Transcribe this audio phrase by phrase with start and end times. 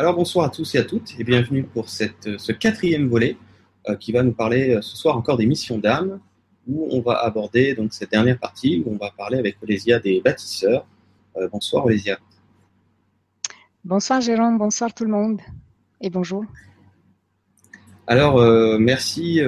[0.00, 3.36] Alors bonsoir à tous et à toutes et bienvenue pour cette, ce quatrième volet
[3.88, 6.20] euh, qui va nous parler euh, ce soir encore des missions d'âme
[6.68, 10.20] où on va aborder donc cette dernière partie où on va parler avec Olésia des
[10.20, 10.86] bâtisseurs.
[11.36, 12.16] Euh, bonsoir Olésia.
[13.82, 15.40] Bonsoir Jérôme, bonsoir tout le monde
[16.00, 16.44] et bonjour.
[18.06, 18.40] Alors
[18.78, 19.40] merci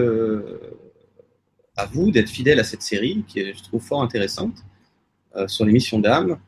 [1.77, 4.65] à vous d'être fidèle à cette série qui est, je trouve, fort intéressante
[5.47, 6.39] sur les missions d'âme.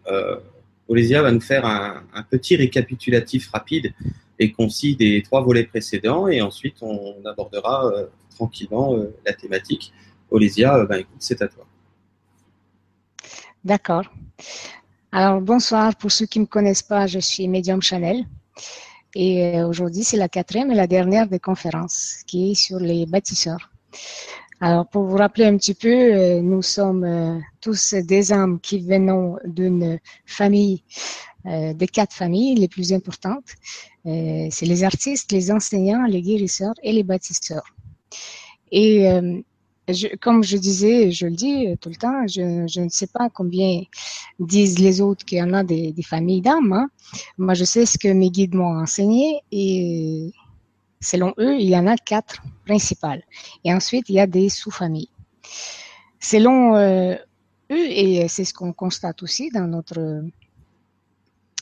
[0.92, 3.94] Olésia va nous faire un, petit récapitulatif rapide
[4.38, 9.90] et concis des trois volets précédents et ensuite on abordera euh, tranquillement euh, la thématique.
[10.30, 11.64] Olésia, euh, ben, écoute, c'est à toi.
[13.64, 14.04] D'accord.
[15.12, 18.26] Alors bonsoir, pour ceux qui ne me connaissent pas, je suis Medium Chanel
[19.14, 23.70] et aujourd'hui c'est la quatrième et la dernière des conférences qui est sur les bâtisseurs.
[24.64, 28.78] Alors, pour vous rappeler un petit peu, euh, nous sommes euh, tous des âmes qui
[28.78, 30.84] venons d'une famille,
[31.46, 33.56] euh, des quatre familles les plus importantes.
[34.04, 37.74] C'est les artistes, les enseignants, les guérisseurs et les bâtisseurs.
[38.70, 39.06] Et
[40.20, 43.82] comme je disais, je le dis tout le temps, je, ne sais pas combien
[44.40, 46.72] disent les autres qu'il y en a des, familles d'âmes.
[46.72, 46.88] Hein.
[47.38, 50.32] Moi, je sais ce que mes guides m'ont enseigné et
[51.02, 53.22] Selon eux, il y en a quatre principales.
[53.64, 55.10] Et ensuite, il y a des sous-familles.
[56.20, 57.16] Selon euh,
[57.70, 60.22] eux, et c'est ce qu'on constate aussi dans notre...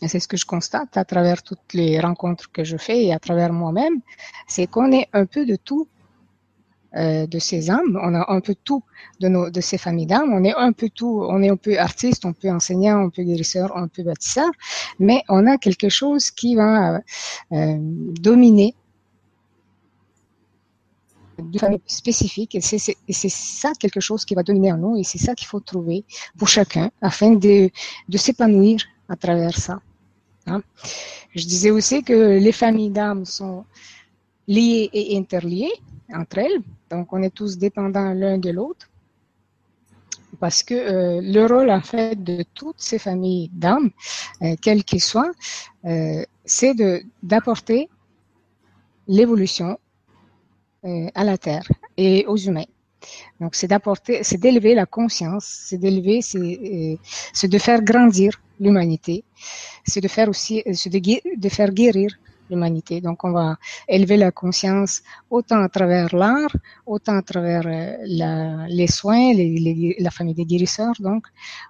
[0.07, 3.19] C'est ce que je constate à travers toutes les rencontres que je fais et à
[3.19, 4.01] travers moi-même,
[4.47, 5.89] c'est qu'on est un peu de tout
[6.97, 8.83] euh, de ces âmes, on a un peu tout
[9.21, 11.79] de, nos, de ces familles d'âmes, on est un peu tout, on est un peu
[11.79, 14.51] artiste, un peu enseignant, un peu guérisseur, un peu bâtisseur,
[14.99, 17.01] mais on a quelque chose qui va
[17.53, 18.75] euh, dominer
[21.41, 22.55] de famille spécifique.
[22.55, 25.61] Et c'est ça quelque chose qui va dominer en nous et c'est ça qu'il faut
[25.61, 26.05] trouver
[26.39, 27.71] pour chacun afin de,
[28.15, 29.81] s'épanouir à travers ça.
[30.47, 30.63] Hein.
[31.35, 33.65] Je disais aussi que les familles d'âmes sont
[34.49, 35.73] liées et interliées
[36.13, 36.61] entre elles.
[36.91, 38.89] Donc, on est tous dépendants l'un de l'autre.
[40.39, 43.91] Parce que euh, le rôle, en fait, de toutes ces familles d'âmes,
[44.43, 45.33] euh, quelles qu'elles soient,
[45.85, 46.75] euh, c'est
[47.23, 47.89] d'apporter
[49.07, 49.79] l'évolution
[51.15, 52.71] à la Terre et aux humains.
[53.41, 56.99] Donc, c'est d'apporter, c'est d'élever la conscience, c'est d'élever, c'est,
[57.45, 59.25] euh, de faire grandir l'humanité,
[59.85, 61.01] c'est de faire aussi, euh, c'est de,
[61.37, 62.11] de faire guérir
[62.51, 63.01] l'humanité.
[63.01, 63.57] Donc, on va
[63.89, 66.55] élever la conscience autant à travers l'art,
[66.85, 67.63] autant à travers
[68.05, 71.27] la, les soins, les, la famille des guérisseurs, donc,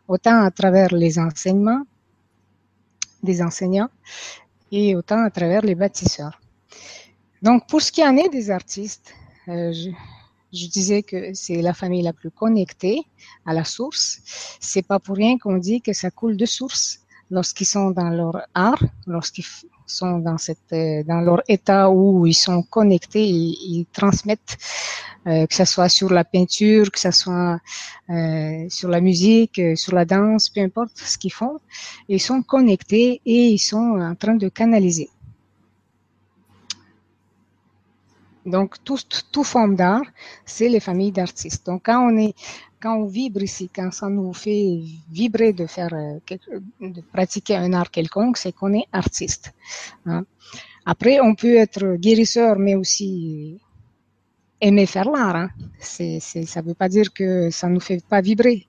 [0.08, 1.82] autant à travers les enseignements
[3.22, 3.90] des enseignants
[4.72, 6.40] et autant à travers les bâtisseurs.
[7.42, 9.14] Donc, pour ce qui en est des artistes,
[9.48, 9.90] euh, je,
[10.52, 13.00] je, disais que c'est la famille la plus connectée
[13.46, 14.20] à la source.
[14.60, 18.42] C'est pas pour rien qu'on dit que ça coule de source lorsqu'ils sont dans leur
[18.54, 19.44] art, lorsqu'ils
[19.86, 24.58] sont dans cette, euh, dans leur état où ils sont connectés, ils, ils transmettent,
[25.26, 27.60] euh, que ce soit sur la peinture, que ce soit
[28.08, 31.58] euh, sur la musique, euh, sur la danse, peu importe ce qu'ils font,
[32.08, 35.10] ils sont connectés et ils sont en train de canaliser.
[38.46, 40.02] Donc, toute forme d'art,
[40.44, 41.66] c'est les familles d'artistes.
[41.66, 42.34] Donc, quand on est,
[42.80, 44.80] quand on vibre ici, quand ça nous fait
[45.10, 46.18] vibrer de faire, euh,
[46.80, 49.52] de pratiquer un art quelconque, c'est qu'on est artiste.
[50.06, 50.24] Hein.
[50.86, 53.60] Après, on peut être guérisseur, mais aussi
[54.60, 55.36] aimer faire l'art.
[55.36, 55.50] Hein.
[55.78, 58.66] C'est, c'est, ça ne veut pas dire que ça nous fait pas vibrer,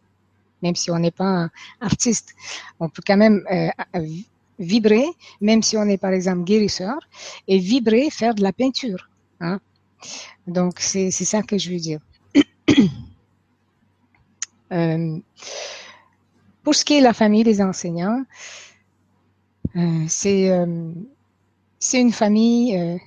[0.61, 1.49] même si on n'est pas
[1.79, 2.33] artiste.
[2.79, 3.69] On peut quand même euh,
[4.59, 5.05] vibrer,
[5.39, 6.97] même si on est par exemple guérisseur,
[7.47, 9.10] et vibrer, faire de la peinture.
[9.41, 9.59] Hein.
[10.47, 11.99] Donc, c'est ça que je veux dire.
[14.73, 15.19] Euh,
[16.63, 18.23] pour ce qui est de la famille des enseignants,
[19.75, 20.93] euh, euh,
[21.77, 22.99] c'est une famille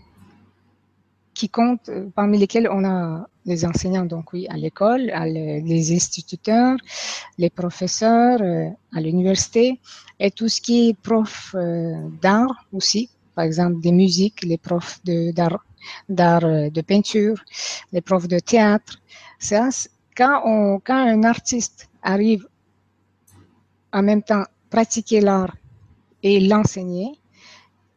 [1.32, 6.76] qui compte, parmi lesquelles on a les enseignants, donc oui, à l'école, les instituteurs,
[7.38, 8.42] les professeurs,
[8.92, 9.80] à l'université,
[10.20, 11.56] et tout ce qui est prof
[12.20, 15.64] d'art aussi, par exemple des musiques, les profs d'art
[16.08, 17.42] d'art euh, de peinture,
[17.92, 19.00] les profs de théâtre.
[19.38, 19.68] Ça,
[20.16, 22.46] quand, quand un artiste arrive
[23.92, 25.54] en même temps pratiquer l'art
[26.22, 27.12] et l'enseigner,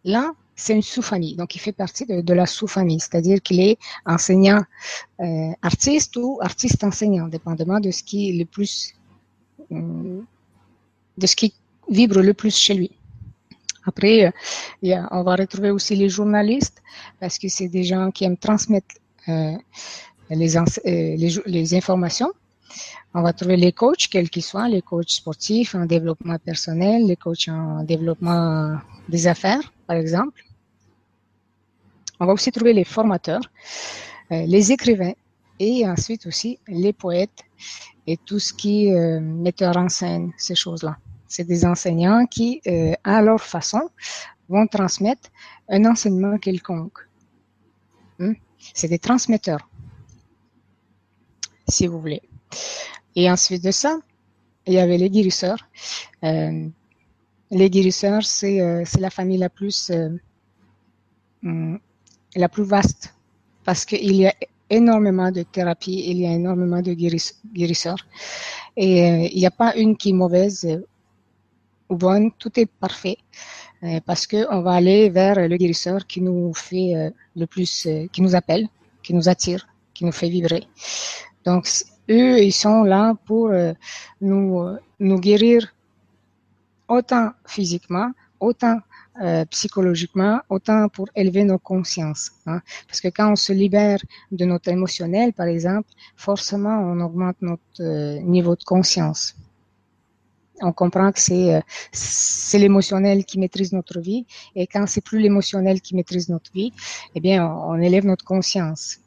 [0.03, 1.35] là, c'est une sous-famille.
[1.35, 4.63] Donc, il fait partie de, la sous-famille, c'est-à-dire qu'il est enseignant
[5.21, 8.95] euh, artiste ou artiste enseignant, dépendamment de ce qui le plus,
[9.71, 10.21] euh,
[11.17, 11.53] de ce qui
[11.89, 12.96] vibre le plus chez lui.
[13.87, 16.83] Après, euh, on va retrouver aussi les journalistes
[17.19, 18.95] parce que c'est des gens qui aiment transmettre
[19.29, 19.53] euh,
[20.29, 22.31] les, euh, les, informations.
[23.13, 27.15] On va trouver les coachs, quels qu'ils soient, les coachs sportifs en développement personnel, les
[27.15, 30.43] coachs en développement des affaires, par exemple.
[32.19, 33.45] On va aussi trouver les formateurs,
[34.29, 35.13] les écrivains
[35.59, 37.43] et ensuite aussi les poètes
[38.05, 40.97] et tout ce qui metteur en scène, ces choses-là.
[41.27, 42.61] C'est des enseignants qui,
[43.03, 43.89] à leur façon,
[44.49, 45.29] vont transmettre
[45.69, 46.99] un enseignement quelconque.
[48.19, 48.33] Hmm?
[48.73, 49.69] C'est des transmetteurs,
[51.67, 52.21] si vous voulez.
[53.15, 53.99] Et ensuite de ça,
[54.65, 55.67] il y avait les guérisseurs.
[56.23, 56.67] Euh,
[57.51, 60.09] les guérisseurs, c'est euh, la famille la plus, euh,
[61.41, 61.77] hmm,
[62.35, 63.13] la plus vaste
[63.63, 64.33] parce qu'il y a
[64.69, 68.05] énormément de thérapies, il y a énormément de guérisseurs.
[68.75, 70.65] Et euh, il n'y a pas une qui est mauvaise
[71.95, 73.17] bonne, tout est parfait.
[73.83, 77.85] Euh, parce que on va aller vers le guérisseur qui nous fait euh, le plus,
[77.85, 78.67] euh, qui nous appelle,
[79.03, 80.63] qui nous attire, qui nous fait vibrer.
[81.45, 81.67] Donc
[82.09, 83.51] eux, ils sont là pour
[84.19, 85.73] nous guérir
[86.87, 88.79] autant physiquement, autant
[89.49, 92.31] psychologiquement, autant pour élever nos consciences.
[92.45, 92.61] Hein.
[92.87, 93.99] Parce que quand on se libère
[94.31, 99.35] de notre émotionnel, par exemple, forcément, on augmente notre niveau de conscience
[100.61, 101.61] on comprend que c'est euh,
[101.91, 104.25] c'est l'émotionnel qui maîtrise notre vie
[104.55, 106.71] et quand c'est plus l'émotionnel qui maîtrise notre vie,
[107.15, 108.99] eh bien on, élève notre conscience.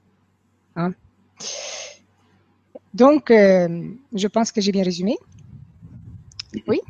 [0.76, 0.92] Hein.
[2.92, 5.16] Donc, euh, je pense que j'ai bien résumé.
[6.66, 6.80] Oui?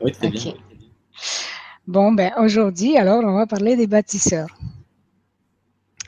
[0.00, 0.54] Oui, très bien.
[1.86, 4.48] Bon, ben aujourd'hui, alors on va parler des bâtisseurs.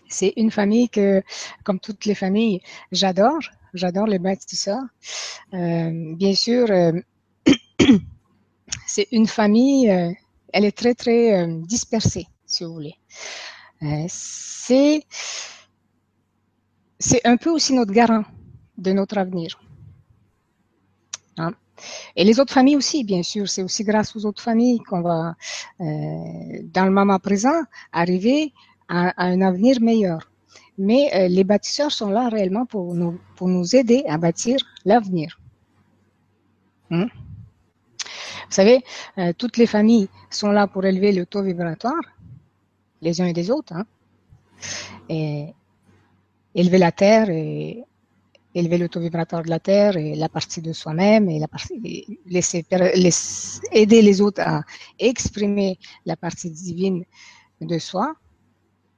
[0.09, 1.23] C'est une famille que,
[1.65, 2.61] comme toutes les familles,
[2.93, 3.41] j'adore.
[3.75, 4.85] J'adore les bâtisseurs.
[5.53, 6.69] Euh, bien sûr
[8.87, 10.11] c'est une famille, euh,
[10.53, 12.95] elle est très, très euh, dispersée, si vous voulez.
[13.83, 15.05] Euh, c'est,
[17.25, 18.25] un peu aussi notre garant
[18.79, 19.61] de notre avenir.
[21.37, 21.53] Hein.
[22.17, 25.35] Et les autres familles aussi, bien sûr, c'est aussi grâce aux autres familles qu'on va,
[25.79, 27.63] dans le moment présent,
[27.93, 28.53] arriver
[28.89, 30.31] à, un avenir meilleur.
[30.79, 35.41] Mais les bâtisseurs sont là réellement pour nous, pour nous aider à bâtir l'avenir.
[36.91, 37.09] Hein.
[38.55, 38.85] Vous savez,
[39.19, 42.05] euh, toutes les familles sont là pour élever le taux vibratoire,
[43.03, 43.73] les uns et des autres.
[43.73, 43.85] Hein.
[45.09, 45.47] et
[46.55, 47.83] élever la Terre et
[48.55, 51.41] élever le taux vibratoire de la Terre et la partie de soi-même et
[52.27, 52.65] laisser,
[53.73, 54.63] aider les autres à
[55.01, 55.77] exprimer
[56.07, 57.05] la partie divine
[57.61, 58.15] de soi,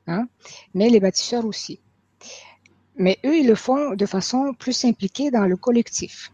[0.07, 0.29] hein,
[0.75, 1.81] mais les bâtisseurs aussi.
[2.95, 6.31] Mais eux, ils le font de façon plus impliquée dans le collectif.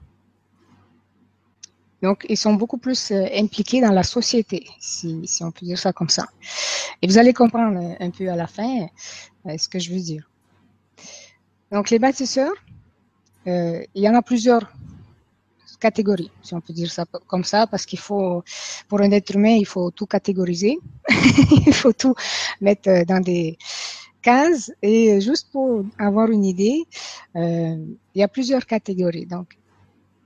[2.03, 5.79] Donc, ils sont beaucoup plus euh, impliqués dans la société, si, si, on peut dire
[5.79, 6.27] ça comme ça.
[7.01, 8.87] Et vous allez comprendre un peu à la fin
[9.47, 10.29] euh, ce que je veux dire.
[11.71, 12.53] Donc, les bâtisseurs,
[13.47, 14.71] euh, il y en a plusieurs
[15.81, 18.45] catégories, si on peut dire ça comme ça, parce qu'il faut,
[18.89, 20.79] pour un être humain, il faut tout catégoriser,
[21.67, 22.15] il faut tout
[22.61, 23.59] mettre dans des
[24.23, 24.73] cases.
[24.81, 26.85] Et juste pour avoir une idée,
[27.37, 27.77] euh,
[28.15, 29.27] il y a plusieurs catégories.
[29.27, 29.49] Donc,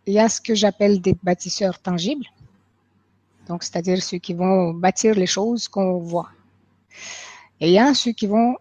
[0.06, 2.26] il y a ce que j'appelle des bâtisseurs tangibles,
[3.48, 6.30] donc c'est-à-dire ceux qui vont bâtir les choses qu'on voit.
[7.60, 8.56] Et il y a ceux qui vont,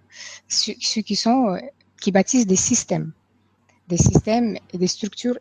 [0.48, 1.60] ceux, qui sont, euh,
[2.02, 3.12] qui bâtissent des systèmes,
[3.88, 5.38] des systèmes et des structures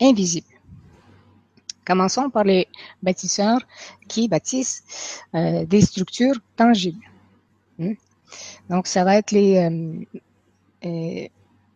[0.00, 0.46] invisibles.
[1.84, 2.66] Commençons par les
[3.02, 3.60] bâtisseurs
[4.08, 7.04] qui bâtissent euh, des structures tangibles.
[7.78, 7.94] Hmm?
[8.70, 11.28] Donc, ça va être les, euh,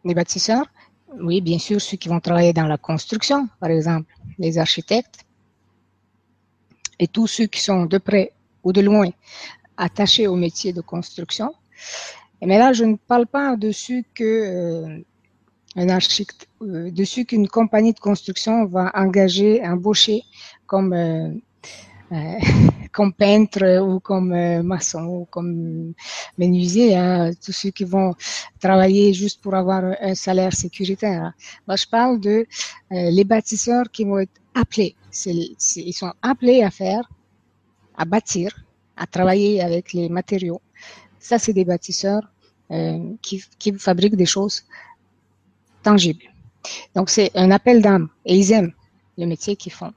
[0.04, 0.66] les bâtisseurs
[1.21, 5.25] oui, bien sûr, ceux qui vont travailler dans la construction, par exemple, les architectes,
[6.99, 8.33] et tous ceux qui sont de près
[8.65, 9.09] ou de loin
[9.77, 11.55] attachés au métier de construction.
[12.43, 14.99] mais là, je ne parle pas de ceux que euh,
[15.77, 20.23] un architecte, euh, de ceux qu'une compagnie de construction va engager, embaucher
[20.67, 21.31] comme euh,
[22.12, 22.38] euh,
[22.99, 25.95] comme peintre ou comme euh, maçon ou comme
[26.37, 28.12] menuisier, hein, tous ceux qui vont
[28.59, 31.33] travailler juste pour avoir un salaire sécuritaire.
[31.69, 32.37] Moi, je parle de
[32.90, 34.97] euh, les bâtisseurs qui vont être appelés.
[35.26, 37.05] ils sont appelés à faire,
[37.97, 38.49] à bâtir,
[38.97, 40.61] à travailler avec les matériaux.
[41.21, 42.25] Ça, c'est des bâtisseurs
[43.23, 44.64] qui, qui fabriquent des choses
[45.85, 46.26] tangibles.
[46.97, 48.75] Donc, c'est un appel d'âme et ils aiment
[49.17, 49.93] le métier qu'ils font.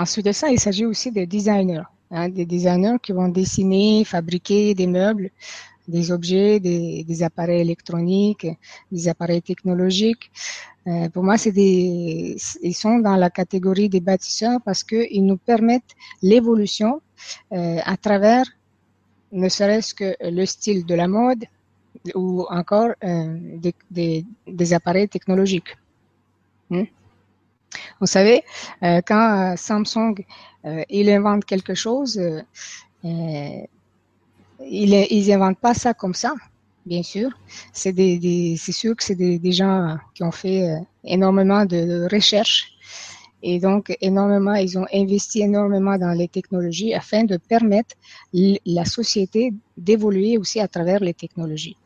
[0.00, 4.74] Ensuite de ça, il s'agit aussi des designers, hein, des designers qui vont dessiner, fabriquer
[4.74, 5.30] des meubles,
[5.86, 8.46] des objets, des, appareils électroniques,
[8.90, 10.30] des appareils technologiques.
[10.86, 15.36] Euh, pour moi, c'est des, ils sont dans la catégorie des bâtisseurs parce qu'ils nous
[15.36, 17.02] permettent l'évolution
[17.52, 18.46] euh, à travers,
[19.32, 21.44] ne serait-ce que le style de la mode
[22.14, 23.36] ou encore euh,
[23.90, 25.76] des, appareils technologiques.
[26.70, 26.84] Hmm?
[28.00, 28.42] Vous savez,
[28.82, 30.14] euh, quand euh, Samsung
[30.64, 32.20] euh, il invente quelque chose,
[33.04, 33.68] ils
[35.28, 36.34] n'inventent pas ça comme ça,
[36.84, 37.30] bien sûr.
[37.72, 37.92] C'est
[38.72, 42.74] sûr que c'est des, gens qui ont fait énormément de recherches
[43.42, 47.96] et donc, énormément, ils ont investi énormément dans les technologies afin de permettre
[48.34, 51.76] la société d'évoluer aussi à travers les technologies.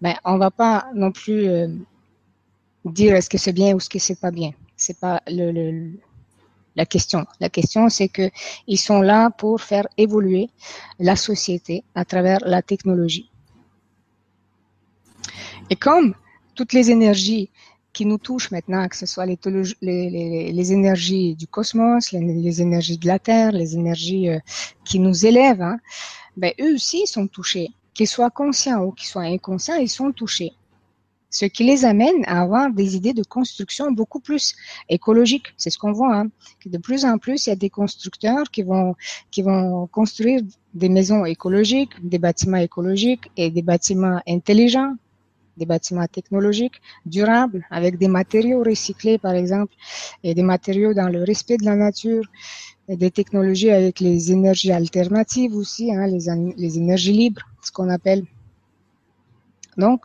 [0.00, 1.68] Mais on va pas non plus euh,
[2.84, 4.52] dire est-ce que c'est bien ou est-ce que c'est pas bien.
[4.84, 5.92] C'est pas le,
[6.76, 7.24] la question.
[7.40, 8.30] La question, c'est que
[8.66, 10.50] ils sont là pour faire évoluer
[10.98, 13.30] la société à travers la technologie.
[15.70, 16.14] Et comme
[16.54, 17.50] toutes les énergies
[17.94, 23.18] qui nous touchent maintenant, que ce soit les, énergies du cosmos, les, énergies de la
[23.18, 24.38] Terre, les énergies euh,
[24.84, 25.78] qui nous élèvent, hein,
[26.36, 27.70] ben, eux aussi sont touchés.
[27.94, 30.52] Qu'ils soient conscients ou qu'ils soient inconscients, ils sont touchés.
[31.34, 34.54] Ce qui les amène à avoir des idées de construction beaucoup plus
[34.88, 35.48] écologiques.
[35.56, 36.14] C'est ce qu'on voit.
[36.18, 36.28] Hein,
[36.64, 38.94] de plus en plus, il y a des constructeurs qui vont,
[39.32, 40.42] qui vont construire
[40.74, 44.94] des maisons écologiques, des bâtiments écologiques et des bâtiments intelligents
[45.56, 49.72] des bâtiments technologiques durables avec des matériaux recyclés par exemple
[50.24, 52.24] et des matériaux dans le respect de la nature
[52.88, 58.24] des technologies avec les énergies alternatives aussi, hein, les énergies libres, ce qu'on appelle.
[59.76, 60.02] Donc,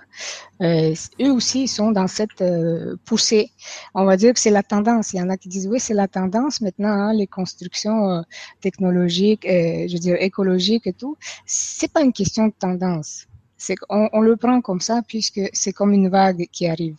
[0.62, 3.52] euh, eux aussi sont dans cette euh, poussée.
[3.94, 5.14] On va dire que c'est la tendance.
[5.14, 8.22] Il y en a qui disent oui, c'est la tendance maintenant, hein, les constructions euh,
[8.62, 11.18] technologiques, je veux dire écologiques et tout.
[11.46, 13.28] C'est pas une question de tendance.
[13.60, 16.96] C'est on, le prend comme ça puisque c'est comme une vague qui arrive.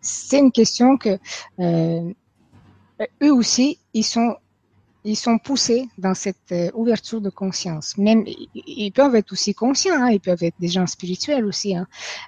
[0.00, 1.18] C'est une question que
[1.60, 2.12] euh,
[3.22, 4.34] eux aussi ils sont
[5.04, 7.96] ils sont poussés dans cette euh, ouverture de conscience.
[7.96, 11.86] Même ils peuvent être aussi conscients, hein, ils peuvent être des gens spirituels aussi, hein,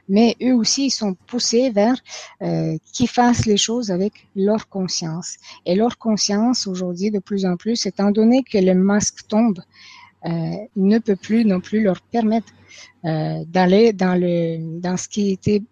[0.08, 1.96] mais eux aussi ils sont poussés vers
[2.42, 5.36] euh, qu'ils fassent les choses avec leur conscience.
[5.66, 9.60] Et leur conscience aujourd'hui de plus en plus, étant donné que le masque tombe,
[10.24, 12.52] euh, ne peut plus non plus leur permettre
[13.04, 15.62] euh, d'aller dans le dans ce qui était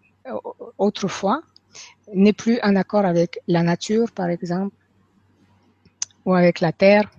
[0.77, 1.41] autrefois
[2.13, 4.75] n'est plus en accord avec la nature, par exemple,
[6.25, 7.09] ou avec la terre,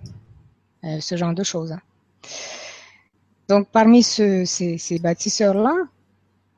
[0.83, 1.71] euh, ce genre de choses.
[1.71, 1.81] Hein.
[3.49, 5.73] Donc, parmi ce, ces, ces bâtisseurs-là,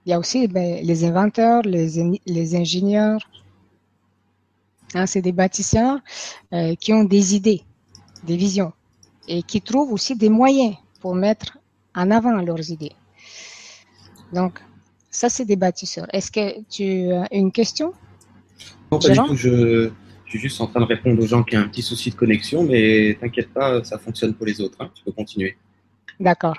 [0.05, 3.27] il y a aussi ben, les inventeurs, les, les ingénieurs.
[4.93, 5.99] Hein, c'est des bâtisseurs
[6.53, 7.63] euh, qui ont des idées,
[8.23, 8.71] des visions
[9.27, 11.57] et qui trouvent aussi des moyens pour mettre
[11.95, 12.93] en avant leurs idées.
[14.31, 14.61] Donc,
[15.09, 16.07] ça, c'est des bâtisseurs.
[16.13, 17.93] Est-ce que tu as une question
[18.91, 19.35] Non, pas du tout.
[19.35, 19.91] Je,
[20.37, 23.17] juste en train de répondre aux gens qui ont un petit souci de connexion, mais
[23.19, 24.77] t'inquiète pas, ça fonctionne pour les autres.
[24.79, 24.89] Hein.
[24.95, 25.57] Tu peux continuer.
[26.19, 26.55] D'accord.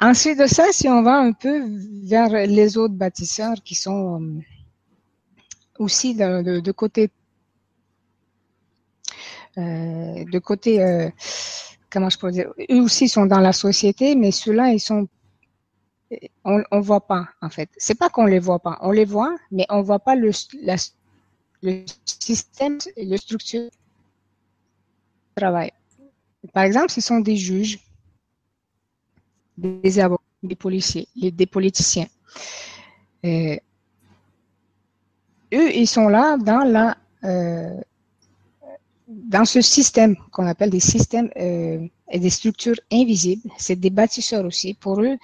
[0.00, 1.64] Ensuite de ça, si on va un peu
[2.04, 4.40] vers les autres bâtisseurs qui sont euh,
[5.78, 7.10] aussi de, côté,
[9.58, 11.10] euh, de côté, euh,
[11.90, 15.08] comment je peux dire, eux aussi sont dans la société, mais ceux-là, ils sont
[16.44, 17.68] on, on voit pas en fait.
[17.76, 20.30] C'est pas qu'on les voit pas, on les voit, mais on voit pas le,
[21.62, 23.70] le système, le structure de
[25.36, 25.72] travail.
[26.52, 27.78] Par exemple, ce sont des juges,
[29.56, 32.06] des avocats, des policiers, des politiciens.
[33.24, 33.56] Euh,
[35.52, 37.80] eux, ils sont là dans la euh,
[39.08, 44.44] dans ce système qu'on appelle des systèmes euh, et des structures invisibles, c'est des bâtisseurs
[44.44, 44.74] aussi.
[44.74, 45.16] Pour eux,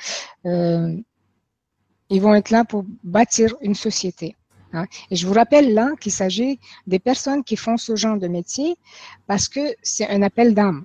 [2.11, 4.37] ils vont être là pour bâtir une société.
[4.75, 4.87] Hein.
[5.11, 8.77] Et je vous rappelle là qu'il s'agit des personnes qui font ce genre de métier
[9.27, 10.85] parce que c'est un appel d'âme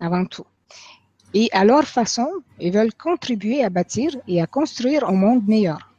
[0.00, 0.46] avant tout.
[1.34, 2.28] Et à leur façon,
[2.60, 5.92] ils veulent contribuer à bâtir et à construire un monde meilleur.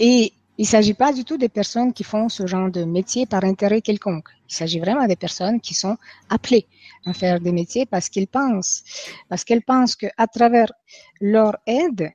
[0.00, 3.26] Et il ne s'agit pas du tout des personnes qui font ce genre de métier
[3.26, 4.28] par intérêt quelconque.
[4.50, 5.96] Il s'agit vraiment des personnes qui sont
[6.28, 6.66] appelées
[7.06, 8.82] à faire des métiers parce pensent,
[9.28, 10.72] parce qu'elles pensent qu'à travers
[11.20, 12.12] leur aide,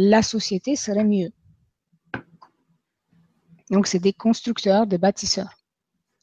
[0.00, 1.32] la société serait mieux.
[3.68, 5.52] Donc, c'est des constructeurs, des bâtisseurs,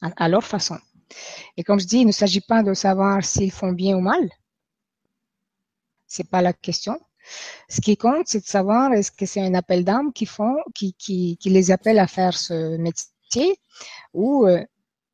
[0.00, 0.78] à, leur façon.
[1.58, 4.30] Et comme je dis, il ne s'agit pas de savoir s'ils font bien ou mal.
[6.06, 6.98] C'est pas la question.
[7.68, 11.98] Ce qui compte, c'est de savoir est-ce que c'est un appel d'âme qui les appelle
[11.98, 13.60] à faire ce métier,
[14.14, 14.64] ou euh,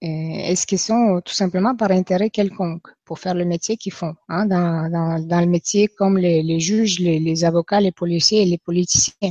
[0.02, 4.46] est-ce qu'ils sont tout simplement par intérêt quelconque pour faire le métier qu'ils font hein,
[4.46, 9.30] dans, le métier comme les, juges, les, avocats, les policiers et les politiciens?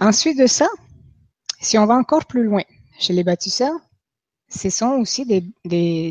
[0.00, 0.68] Ensuite de ça,
[1.60, 2.62] si on va encore plus loin
[2.98, 3.78] chez les bâtisseurs,
[4.48, 5.24] ce sont aussi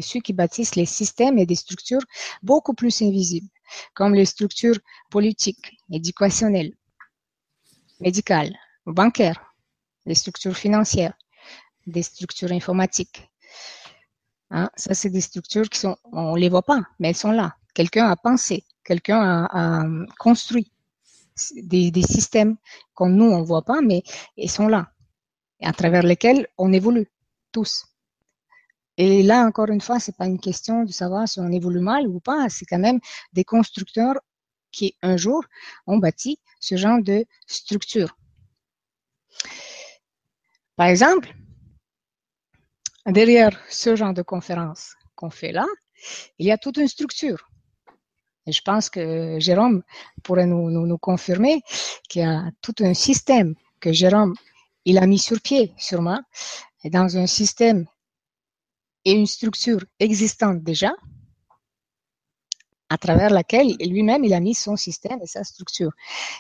[0.01, 2.01] ceux qui bâtissent les systèmes et des structures
[2.41, 3.49] beaucoup plus invisibles,
[3.93, 4.79] comme les structures
[5.09, 6.73] politiques, éducationnelles,
[8.03, 8.53] médicales,
[8.85, 9.41] bancaires,
[10.05, 11.13] des structures financières,
[11.87, 13.29] des structures informatiques.
[14.51, 17.55] Hein, ça, c'est des structures qui sont, on les voit pas, mais elles sont là.
[17.73, 19.85] Quelqu'un a pensé, quelqu'un a,
[20.19, 20.71] construit
[21.55, 22.57] des, des systèmes
[22.93, 24.03] qu'on nous on voit pas, mais
[24.37, 24.91] ils sont là,
[25.59, 27.07] et à travers lesquels on évolue
[27.51, 27.85] tous.
[28.97, 32.07] Et là, encore une fois, c'est pas une question de savoir si on évolue mal
[32.07, 32.47] ou pas.
[32.49, 32.99] C'est quand même
[33.31, 34.19] des constructeurs
[34.71, 35.43] qui, un jour,
[35.87, 38.17] ont bâti ce genre de structure.
[40.77, 41.35] Par exemple,
[43.05, 45.65] derrière ce genre de conférence qu'on fait là,
[46.39, 47.49] il y a toute une structure.
[48.45, 49.83] Et je pense que Jérôme
[50.23, 51.61] pourrait nous, confirmer
[52.09, 54.33] qu'il y a tout un système que Jérôme
[54.85, 56.21] il a mis sur pied, sûrement,
[56.85, 57.85] dans un système
[59.05, 60.93] et une structure existante déjà,
[62.89, 65.91] à travers laquelle lui-même il a mis son système et sa structure,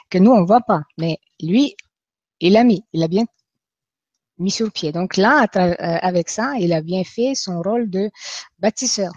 [0.09, 1.75] que nous on ne voit pas, mais lui,
[2.39, 3.25] il a mis, il a bien
[4.37, 4.91] mis sur pied.
[4.91, 8.09] Donc là, euh, avec ça, il a bien fait son rôle de
[8.59, 9.11] bâtisseur,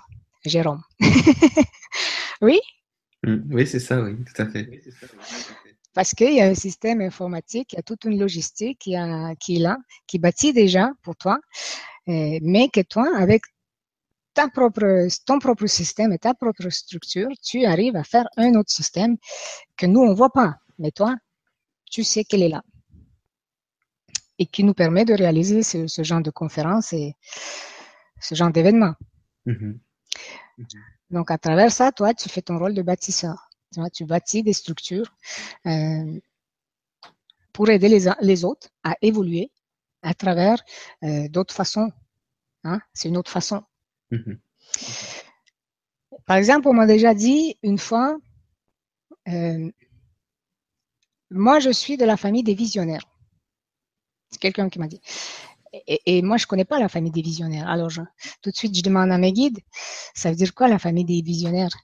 [0.44, 0.82] Jérôme.
[2.40, 2.60] oui?
[3.22, 4.82] Mmh, Oui, c'est ça, oui, tout à fait.
[5.94, 9.34] Parce qu'il y a un système informatique, il y a toute une logistique qui, a,
[9.36, 11.38] qui est là, qui bâtit déjà pour toi,
[12.08, 13.42] euh, mais que toi, avec
[14.36, 18.70] ta propre, ton propre système et ta propre structure, tu arrives à faire un autre
[18.70, 19.16] système
[19.78, 20.58] que nous, on ne voit pas.
[20.78, 21.16] Mais toi,
[21.90, 22.62] tu sais qu'elle est là.
[24.38, 27.14] Et qui nous permet de réaliser ce, genre de conférences et
[28.20, 28.94] ce genre d'événements.
[29.46, 29.78] Mm-hmm.
[30.58, 30.80] Mm-hmm.
[31.12, 33.48] Donc, à travers ça, toi, tu fais ton rôle de bâtisseur.
[33.72, 35.10] Tu, vois, tu bâtis des structures
[35.64, 36.20] euh,
[37.54, 39.50] pour aider les, les autres à évoluer
[40.02, 40.62] à travers
[41.04, 41.90] euh, d'autres façons.
[42.64, 42.80] Hein?
[42.92, 43.64] C'est une autre façon.
[46.26, 48.18] Par exemple, on m'a déjà dit une fois,
[49.28, 49.70] euh,
[51.30, 53.06] moi je suis de la famille des visionnaires.
[54.30, 55.00] C'est quelqu'un qui m'a dit.
[55.86, 57.68] Et, moi, je connais pas la famille des visionnaires.
[57.68, 57.90] Alors,
[58.42, 59.58] tout de suite, je demande à mes guides,
[60.14, 61.76] ça veut dire quoi la famille des visionnaires?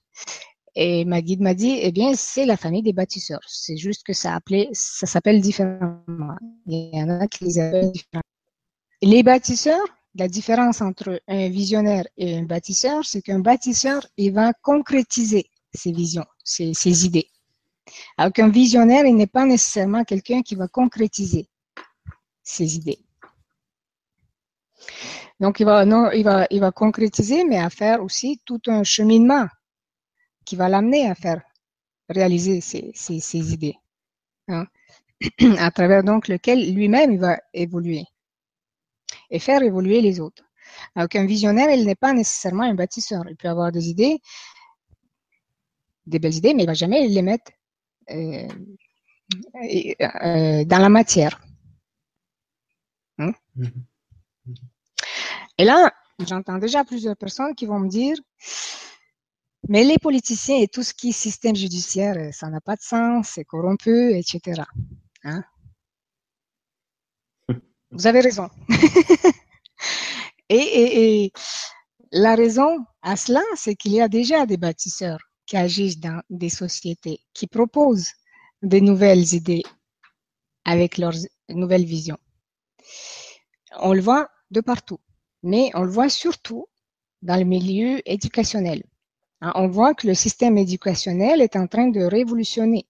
[0.75, 3.43] Et ma guide m'a dit, eh bien, c'est la famille des bâtisseurs.
[3.47, 4.39] C'est juste que ça,
[4.73, 6.37] ça s'appelle différemment.
[6.67, 8.23] Il y en a qui les appellent différemment.
[9.03, 14.53] Les bâtisseurs, la différence entre un visionnaire et un bâtisseur, c'est qu'un bâtisseur, il va
[14.53, 17.29] concrétiser ses visions, ses, idées.
[18.19, 21.49] Alors qu'un visionnaire, il n'est pas nécessairement quelqu'un qui va concrétiser
[22.43, 22.99] ses idées.
[25.41, 29.47] Donc, il va, non, il va, concrétiser, mais à faire aussi tout un cheminement
[30.45, 31.41] qui va l'amener à faire
[32.09, 33.77] réaliser ses idées,
[34.49, 34.67] hein,
[35.59, 38.05] à travers donc lequel lui-même il va évoluer
[39.33, 40.45] et faire évoluer les autres.
[40.95, 43.25] Alors qu'un visionnaire, il n'est pas nécessairement un bâtisseur.
[43.29, 44.21] Il peut avoir des idées,
[46.07, 47.51] des belles idées, mais il ne va jamais les mettre
[48.11, 48.47] euh,
[49.57, 51.41] euh, dans la matière.
[53.19, 53.33] Hein?
[53.57, 53.83] Mm-hmm.
[55.59, 55.93] Et là,
[56.27, 58.17] j'entends déjà plusieurs personnes qui vont me dire,
[59.69, 63.29] mais les politiciens et tout ce qui est système judiciaire, ça n'a pas de sens,
[63.35, 64.63] c'est corrompu, etc.
[65.25, 65.45] Hein?
[67.93, 68.49] Vous avez raison.
[70.49, 71.31] et,
[72.11, 76.49] la raison à cela, c'est qu'il y a déjà des bâtisseurs qui agissent dans des
[76.49, 78.11] sociétés, qui proposent
[78.63, 79.63] de nouvelles idées
[80.65, 81.17] avec leurs
[81.49, 82.19] nouvelles visions.
[83.79, 85.01] On le voit de partout,
[85.43, 86.67] mais on le voit surtout
[87.23, 88.83] dans le milieu éducationnel.
[89.41, 92.87] Hein, on voit que le système éducationnel est en train de révolutionner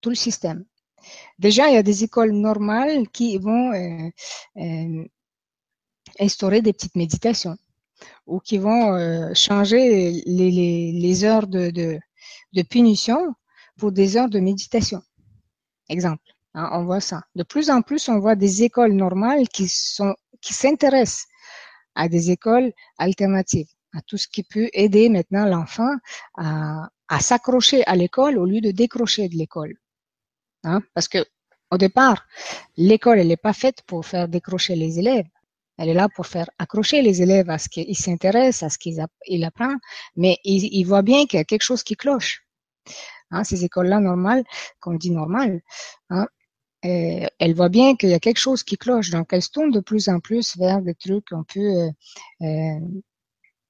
[0.00, 0.64] tout le système.
[1.38, 4.10] Déjà, il y a des écoles normales qui vont euh,
[4.58, 5.04] euh,
[6.18, 7.56] instaurer des petites méditations
[8.26, 11.98] ou qui vont euh, changer les, heures de,
[12.68, 13.34] punition
[13.78, 15.02] pour des heures de méditation.
[15.88, 16.22] Exemple,
[16.54, 17.22] hein, on voit ça.
[17.34, 21.26] De plus en plus, on voit des écoles normales qui sont qui s'intéressent
[21.94, 25.94] à des écoles alternatives, à tout ce qui peut aider maintenant l'enfant
[26.36, 29.74] à s'accrocher à l'école au lieu de décrocher de l'école.
[30.64, 30.80] Hein?
[30.94, 31.24] Parce que
[31.70, 32.26] au départ,
[32.76, 35.26] l'école, elle n'est pas faite pour faire décrocher les élèves.
[35.78, 39.00] Elle est là pour faire accrocher les élèves à ce qu'ils s'intéressent, à ce qu'ils
[39.00, 39.78] apprennent,
[40.16, 42.44] mais ils, voient bien qu'il y a quelque chose qui cloche.
[43.30, 44.44] Hein, ces écoles-là normales,
[44.80, 45.62] qu'on dit normales,
[46.10, 46.26] hein,
[46.84, 49.10] euh, elles voient bien qu'il y a quelque chose qui cloche.
[49.10, 51.90] Donc, elles se tournent de plus en plus vers des trucs un peu euh,
[52.42, 52.80] euh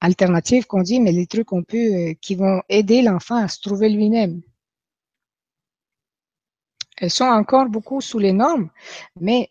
[0.03, 3.61] alternatifs qu'on dit, mais des trucs un peu euh, qui vont aider l'enfant à se
[3.61, 4.41] trouver lui-même
[6.97, 8.69] elles sont encore beaucoup sous les normes,
[9.19, 9.49] mais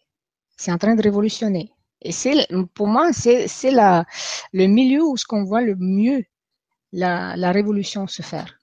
[0.57, 1.73] c'est en train de révolutionner.
[2.03, 4.07] Et c'est, pour moi, c'est, c'est la,
[4.53, 6.25] le milieu où ce qu'on voit le mieux
[6.93, 8.59] la, la révolution se faire.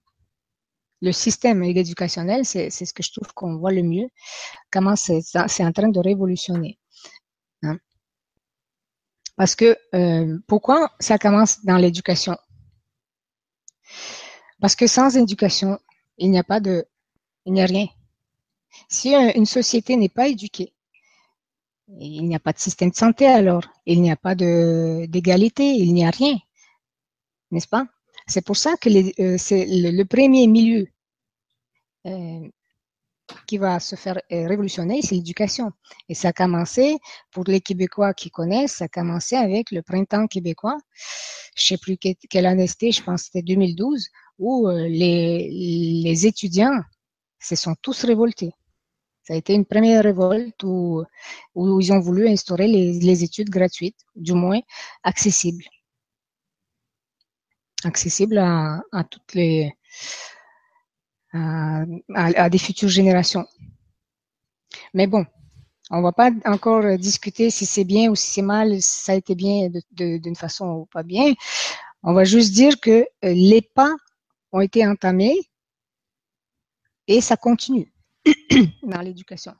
[1.01, 4.07] le système éducationnel, c'est ce que je trouve qu'on voit le mieux,
[4.71, 5.21] comment c'est
[5.63, 6.79] en train de révolutionner.
[7.63, 7.77] Hein.
[9.35, 12.35] Parce que euh, pourquoi ça commence dans l'éducation?
[14.59, 15.79] Parce que sans éducation,
[16.17, 16.85] il n'y a pas de,
[17.45, 17.87] il n'y a rien.
[18.89, 20.73] Si une société n'est pas éduquée,
[21.99, 25.93] il n'y a pas de système de santé alors, il n'y a pas d'égalité, il
[25.93, 26.37] n'y a rien,
[27.51, 27.87] n'est-ce pas?
[28.27, 28.89] C'est pour ça que
[29.21, 30.87] euh, c'est le, premier milieu
[32.05, 32.49] euh,
[33.45, 35.71] qui va se faire euh, révolutionner, c'est l'éducation.
[36.09, 36.97] Et ça a commencé,
[37.31, 40.77] pour les Québécois qui connaissent, ça a commencé avec le printemps québécois.
[41.55, 46.81] Je sais plus quelle année c'était, je pense que c'était 2012, où les étudiants
[47.39, 48.51] se sont tous révoltés.
[49.23, 51.03] Ça a été une première révolte où,
[51.53, 54.59] où ils ont voulu instaurer les, études gratuites, du moins
[55.03, 55.65] accessibles.
[57.83, 59.73] Accessibles à, toutes les,
[61.33, 63.45] à, des futures générations.
[64.93, 65.25] Mais bon,
[65.91, 69.15] on va pas encore discuter si c'est bien ou si c'est mal, si ça a
[69.15, 71.33] été bien d'une façon ou pas bien.
[72.01, 73.93] On va juste dire que euh, les pas
[74.53, 75.35] ont été entamés
[77.07, 77.91] et ça continue.
[78.83, 79.53] dans l'éducation.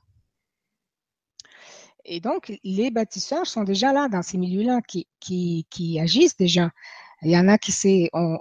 [2.05, 6.71] Et donc, les bâtisseurs sont déjà là dans ces milieux-là qui, qui, agissent déjà.
[7.21, 8.37] Il y en a qui c'est, on,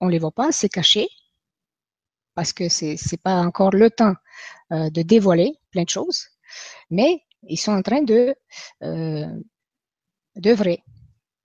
[0.00, 1.08] on les voit pas, c'est caché
[2.34, 4.14] parce que c'est c'est pas encore le temps
[4.70, 6.28] euh, de dévoiler plein de choses,
[6.90, 8.34] mais ils sont en train de
[8.82, 9.26] euh,
[10.36, 10.82] d'œuvrer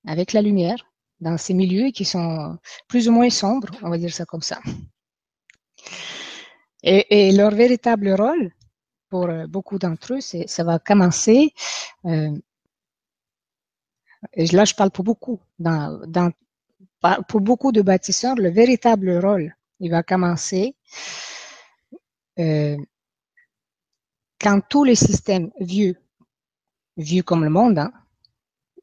[0.06, 0.86] avec la lumière
[1.22, 2.58] dans ces milieux qui sont
[2.90, 4.60] plus ou moins sombres, on va dire ça comme ça.
[6.84, 8.52] Et, leur véritable rôle,
[9.10, 11.54] pour euh, beaucoup d'entre eux, c'est, ça va commencer,
[12.06, 12.36] euh,
[14.34, 16.32] et là je parle pour beaucoup, dans, dans,
[17.28, 20.76] pour beaucoup de bâtisseurs, le véritable rôle, il va commencer
[22.40, 22.78] euh,
[24.40, 25.96] quand tous les systèmes vieux,
[26.98, 27.92] vieux comme le monde, hein,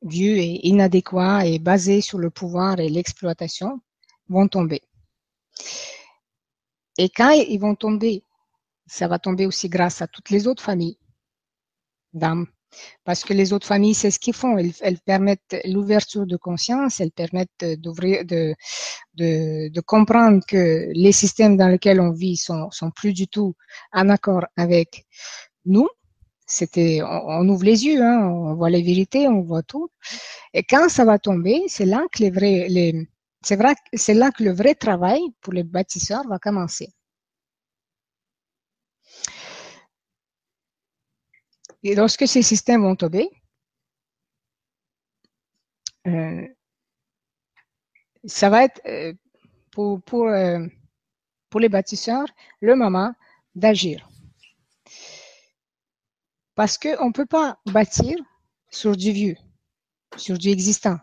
[0.03, 3.81] vieux et inadéquats et basés sur le pouvoir et l'exploitation,
[4.29, 4.83] vont tomber.
[6.99, 8.25] Et quand ils vont tomber,
[8.87, 10.99] ça va tomber aussi grâce à toutes les autres familles
[12.13, 12.47] d'âmes.
[13.05, 14.59] Parce que les autres familles, c'est ce qu'ils font.
[14.59, 18.55] Elles, permettent l'ouverture de conscience, elles permettent d'ouvrir, de,
[19.15, 23.55] de, de, comprendre que les systèmes dans lesquels on vit sont, sont plus du tout
[23.93, 25.07] en accord avec
[25.65, 25.89] nous.
[26.47, 29.91] C'était, on, ouvre les yeux, hein, on voit les vérités, on voit tout.
[30.55, 33.07] Et quand ça va tomber, c'est là que les vrais, les,
[33.42, 36.92] c'est vrai, c'est là que le vrai travail pour les bâtisseurs va commencer.
[41.83, 43.31] Et lorsque ces systèmes vont tomber,
[46.07, 46.46] euh,
[48.24, 49.12] ça va être euh,
[49.70, 50.66] pour, pour, euh,
[51.51, 52.27] pour les bâtisseurs
[52.61, 53.12] le moment
[53.55, 54.09] d'agir.
[56.55, 58.18] Parce qu'on ne peut pas bâtir
[58.70, 59.37] sur du vieux,
[60.16, 60.98] sur du existant.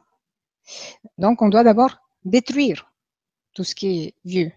[1.17, 2.92] Donc, on doit d'abord détruire
[3.54, 4.52] tout ce qui est vieux,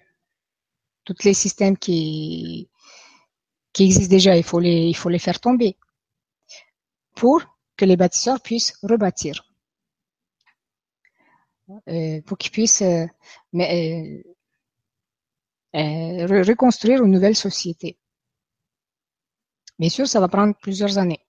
[1.05, 2.69] tous les systèmes qui,
[3.79, 5.77] existent déjà, il faut les, il faut les faire tomber
[7.15, 7.43] pour
[7.77, 9.45] que les bâtisseurs puissent rebâtir,
[11.89, 13.07] euh, pour qu'ils puissent euh,
[13.53, 14.25] mais,
[15.77, 17.99] euh, reconstruire une nouvelle société.
[19.79, 21.25] Bien sûr, ça va prendre plusieurs années.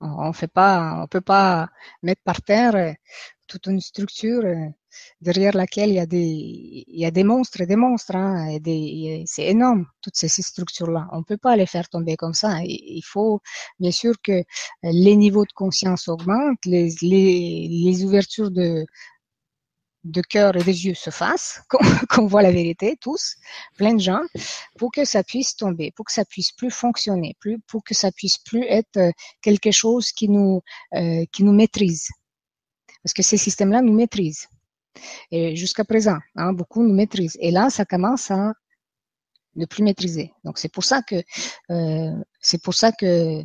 [0.00, 1.68] On on peut pas
[2.02, 2.96] mettre par terre
[3.46, 4.42] toute une structure
[5.20, 8.16] derrière laquelle il y a des, il y a des monstres et des monstres.
[8.16, 11.08] Hein, et des, c'est énorme, toutes ces, structures-là.
[11.12, 12.60] On ne peut pas les faire tomber comme ça.
[12.64, 13.40] Il, faut
[13.78, 14.42] bien sûr que
[14.82, 18.86] les niveaux de conscience augmentent, les, les, les ouvertures de,
[20.06, 21.60] de cœur et des yeux se fassent,
[22.10, 23.36] qu'on voit la vérité, tous,
[23.76, 24.22] plein de gens,
[24.78, 28.12] pour que ça puisse tomber, pour que ça puisse plus fonctionner, plus, pour que ça
[28.12, 29.10] puisse plus être euh,
[29.42, 30.62] quelque chose qui nous,
[30.94, 32.08] euh, qui nous maîtrise.
[33.02, 34.46] Parce que ces systèmes-là nous maîtrisent.
[35.30, 37.36] Et jusqu'à présent, hein, beaucoup nous maîtrisent.
[37.40, 38.52] Et là, ça commence à
[39.56, 40.32] ne plus maîtriser.
[40.44, 41.16] Donc c'est pour ça que
[41.70, 43.42] euh, c'est pour ça que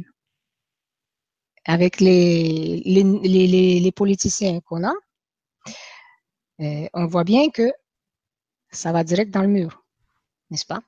[1.65, 4.93] avec les les, les, les politiciens qu'on a,
[6.61, 7.71] euh, on voit bien que
[8.71, 9.83] ça va direct dans le mur,
[10.49, 10.81] n'est-ce pas?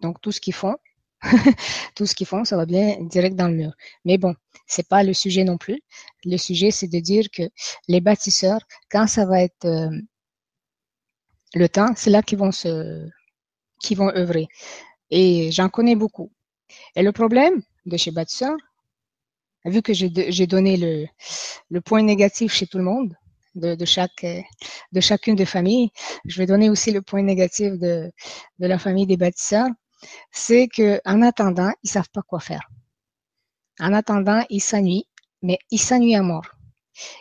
[0.00, 0.76] Donc tout ce qu'ils font,
[1.94, 3.72] tout ce qu'ils font, ça va bien direct dans le mur.
[4.04, 4.34] Mais bon,
[4.66, 5.80] c'est pas le sujet non plus.
[6.24, 7.42] Le sujet, c'est de dire que
[7.88, 9.90] les bâtisseurs, quand ça va être euh,
[11.54, 13.08] le temps, c'est là qu'ils vont se,
[13.80, 14.48] qu'ils vont œuvrer.
[15.10, 16.32] Et j'en connais beaucoup.
[16.96, 18.56] Et le problème de chez bâtisseurs,
[19.64, 20.76] vu que j'ai donné
[21.70, 23.14] le, point négatif chez tout le monde,
[23.54, 24.26] de, chaque,
[24.92, 25.90] de chacune des familles.
[26.26, 28.12] Je vais donner aussi le point négatif de
[28.58, 29.68] la famille des bâtisseurs.
[30.30, 32.68] C'est qu'en attendant, ils savent pas quoi faire.
[33.80, 35.08] En attendant, ils s'ennuient,
[35.42, 36.46] mais ils s'ennuient à mort.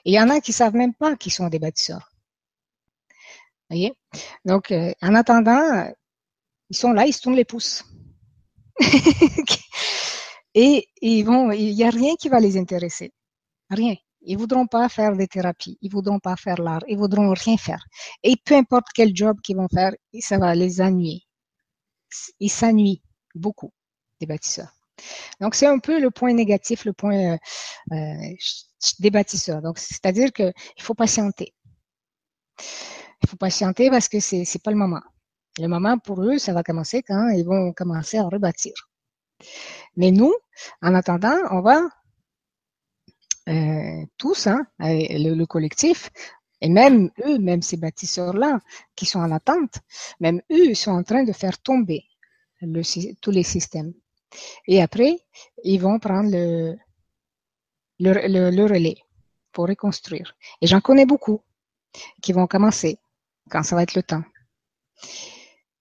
[0.06, 2.12] Et il y en a qui savent même pas qu'ils sont des bâtisseurs.
[3.70, 3.94] Voyez?
[4.46, 5.92] Donc, euh, en attendant,
[6.70, 7.84] ils sont là, ils se tournent les pouces.
[10.54, 13.14] et ils vont, il n'y a rien qui va les intéresser.
[13.70, 13.96] Rien.
[14.28, 17.86] Ils voudront pas faire des thérapies, ils voudront pas faire l'art, ils voudront rien faire.
[18.24, 21.25] Et peu importe quel job qu'ils vont faire, ça va les ennuyer.
[22.40, 23.02] Ils s'ennuient
[23.34, 23.72] beaucoup,
[24.20, 24.72] des bâtisseurs.
[25.42, 27.38] Donc, c'est un peu le point négatif, le point euh,
[27.92, 28.36] euh,
[29.00, 29.62] des bâtisseurs.
[29.62, 31.54] Donc, c'est-à-dire qu'il faut patienter.
[33.24, 35.02] Il faut patienter parce que c'est n'est pas le moment.
[35.58, 38.74] Le moment pour eux, ça va commencer quand ils vont commencer à rebâtir.
[39.96, 40.34] Mais nous,
[40.82, 41.82] en attendant, on va
[43.48, 46.10] euh, tous, hein, le, collectif,
[46.62, 48.60] et même eux, même ces bâtisseurs-là
[48.96, 49.76] qui sont en attente,
[50.20, 52.04] même eux sont en train de faire tomber
[53.22, 53.94] tous les systèmes.
[54.68, 55.20] Et après,
[55.64, 56.76] ils vont prendre le,
[58.00, 58.98] le, le relais
[59.52, 60.36] pour reconstruire.
[60.62, 61.42] Et j'en connais beaucoup
[62.22, 62.98] qui vont commencer
[63.50, 64.24] quand ça va être le temps.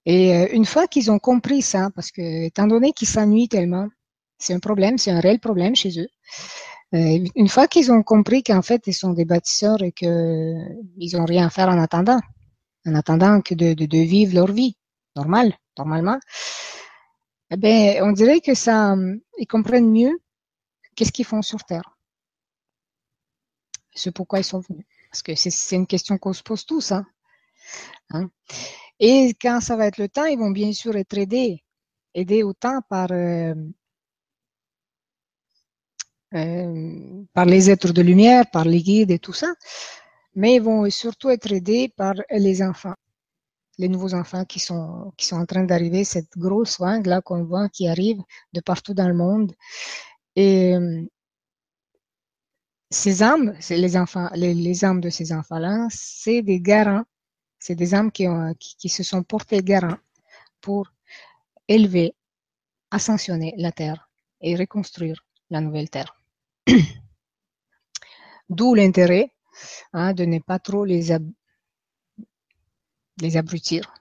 [0.06, 3.88] Et euh, une fois qu'ils ont compris ça, parce que étant donné qu'ils s'ennuient tellement,
[4.38, 6.08] c'est un problème, c'est un réel problème chez eux.
[6.94, 11.24] Euh, une fois qu'ils ont compris qu'en fait ils sont des bâtisseurs et qu'ils n'ont
[11.24, 12.20] rien à faire en attendant,
[12.86, 14.76] en attendant que de, de, vivre leur vie
[15.16, 16.18] normale, normalement,
[17.50, 18.94] eh ben on dirait que ça,
[19.38, 20.20] ils comprennent mieux
[20.94, 21.96] qu'est-ce qu'ils font sur Terre,
[23.94, 24.86] ce pourquoi ils sont venus.
[25.10, 27.06] Parce que c'est une question qu'on se pose tous, hein.
[28.10, 28.28] hein?
[29.00, 31.64] Et quand ça va être le temps, ils vont bien sûr être aidés,
[32.14, 33.54] aidés autant par, euh,
[37.32, 39.54] par les êtres de lumière, par les guides et tout ça,
[40.34, 42.94] mais ils vont surtout être aidés par les enfants,
[43.78, 47.44] les nouveaux enfants qui sont, qui sont en train d'arriver, cette grosse vague là qu'on
[47.44, 48.20] voit qui arrive
[48.52, 49.52] de partout dans le monde.
[50.36, 51.02] Et euh,
[52.90, 57.04] ces âmes, c'est les enfants, les, les âmes de ces enfants-là, c'est des garants
[57.64, 58.26] c'est des âmes qui,
[58.58, 59.96] qui, se sont portées garants
[60.60, 60.92] pour
[61.66, 62.14] élever,
[62.90, 64.10] ascensionner la terre
[64.42, 66.14] et reconstruire la nouvelle terre.
[68.48, 69.30] D'où l'intérêt
[69.92, 71.16] hein, de ne pas trop les,
[73.20, 73.92] les abrutir,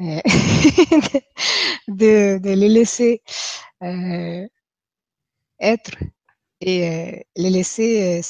[0.00, 0.20] euh,
[1.88, 3.22] de, les laisser
[3.82, 4.46] euh,
[5.60, 5.96] être
[6.60, 8.20] et euh, les laisser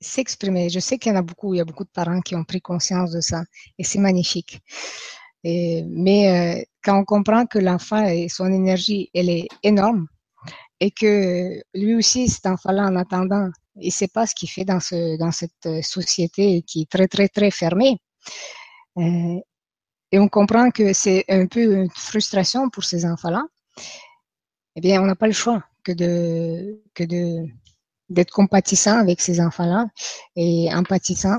[0.00, 0.70] s'exprimer.
[0.70, 2.44] Je sais qu'il y en a beaucoup, il y a beaucoup de parents qui ont
[2.44, 3.44] pris conscience de ça
[3.78, 4.60] et c'est magnifique.
[5.44, 10.08] Mais quand on comprend que l'enfant et son énergie, elle est énorme
[10.80, 14.80] et que lui aussi, cet enfant-là, en attendant, il sait pas ce qu'il fait dans
[14.80, 17.98] ce dans cette société qui est très très très fermée.
[18.98, 19.40] Euh,
[20.12, 23.44] et on comprend que c'est un peu une frustration pour ces enfants-là.
[24.76, 27.46] Eh bien, on n'a pas le choix que de que de
[28.08, 29.88] d'être compatissant avec ces enfants-là
[30.36, 31.38] et empathisant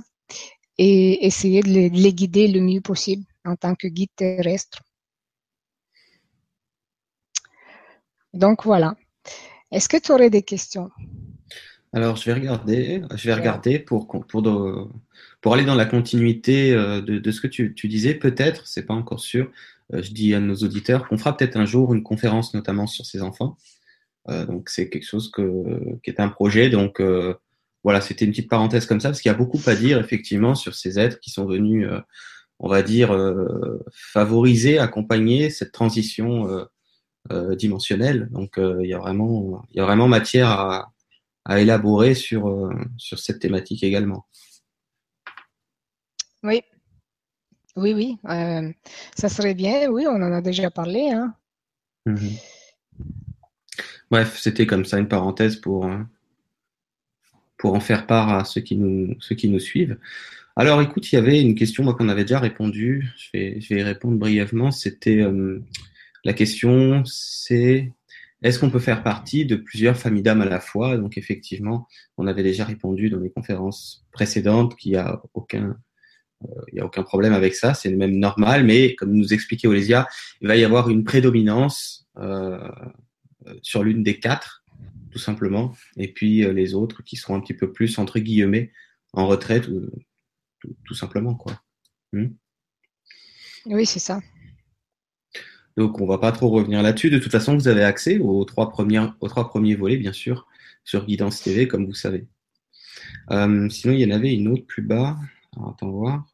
[0.77, 4.81] et essayer de les, guider le mieux possible en tant que guide terrestre.
[8.33, 8.95] Donc voilà.
[9.71, 10.89] Est-ce que tu aurais des questions?
[11.93, 14.43] Alors je vais regarder, je vais regarder pour pour
[15.41, 18.13] pour aller dans la continuité euh, de, de ce que tu, tu disais.
[18.13, 19.51] Peut-être, c'est pas encore sûr.
[19.93, 23.05] Euh, je dis à nos auditeurs qu'on fera peut-être un jour une conférence notamment sur
[23.05, 23.57] ces enfants.
[24.29, 25.43] Euh, donc c'est quelque chose que,
[26.03, 26.69] qui est un projet.
[26.69, 27.33] Donc euh,
[27.83, 30.53] voilà, c'était une petite parenthèse comme ça parce qu'il y a beaucoup à dire effectivement
[30.55, 31.99] sur ces êtres qui sont venus, euh,
[32.59, 33.17] on va dire,
[33.93, 36.45] favoriser, accompagner cette transition
[37.57, 38.29] dimensionnelle.
[38.31, 40.93] Donc il y a vraiment, il y a vraiment matière à,
[41.45, 44.25] à élaborer sur sur cette thématique également.
[46.43, 46.61] Oui,
[47.75, 48.17] oui, oui,
[49.15, 49.89] ça serait bien.
[49.89, 51.11] Oui, on en a déjà parlé.
[51.11, 51.35] Hein.
[52.05, 52.15] Mmh
[54.11, 55.99] Bref, c'était comme ça une parenthèse pour, euh,
[57.57, 59.97] pour en faire part à ceux qui nous, ceux qui nous suivent.
[60.55, 63.07] Alors écoute, il y avait une question moi qu'on avait déjà répondu.
[63.17, 64.71] Je vais, je vais y répondre brièvement.
[64.71, 65.61] C'était euh,
[66.23, 67.91] la question, c'est
[68.41, 70.97] est-ce qu'on peut faire partie de plusieurs familles d'âmes à la fois?
[70.97, 75.11] Donc effectivement, on avait déjà répondu dans les conférences précédentes qu'il n'y euh,
[76.81, 80.07] a aucun problème avec ça, c'est même normal, mais comme nous expliquait Olesia,
[80.41, 82.69] il va y avoir une prédominance euh,
[83.61, 84.63] sur l'une des quatre,
[85.11, 88.71] tout simplement, et puis euh, les autres qui seront un petit peu plus, entre guillemets,
[89.11, 89.69] en retraite,
[90.85, 91.35] tout, simplement.
[91.35, 91.61] quoi.
[92.13, 92.27] Hmm?
[93.65, 94.21] Oui, c'est ça.
[95.79, 97.09] Donc on va pas trop revenir là-dessus.
[97.09, 100.45] De toute façon, vous avez accès aux trois, premiers volets, bien sûr,
[100.83, 102.27] sur Guidance TV, comme vous savez.
[103.31, 105.15] Euh, sinon, il y en avait une autre plus bas.
[105.55, 106.25] Attends voir.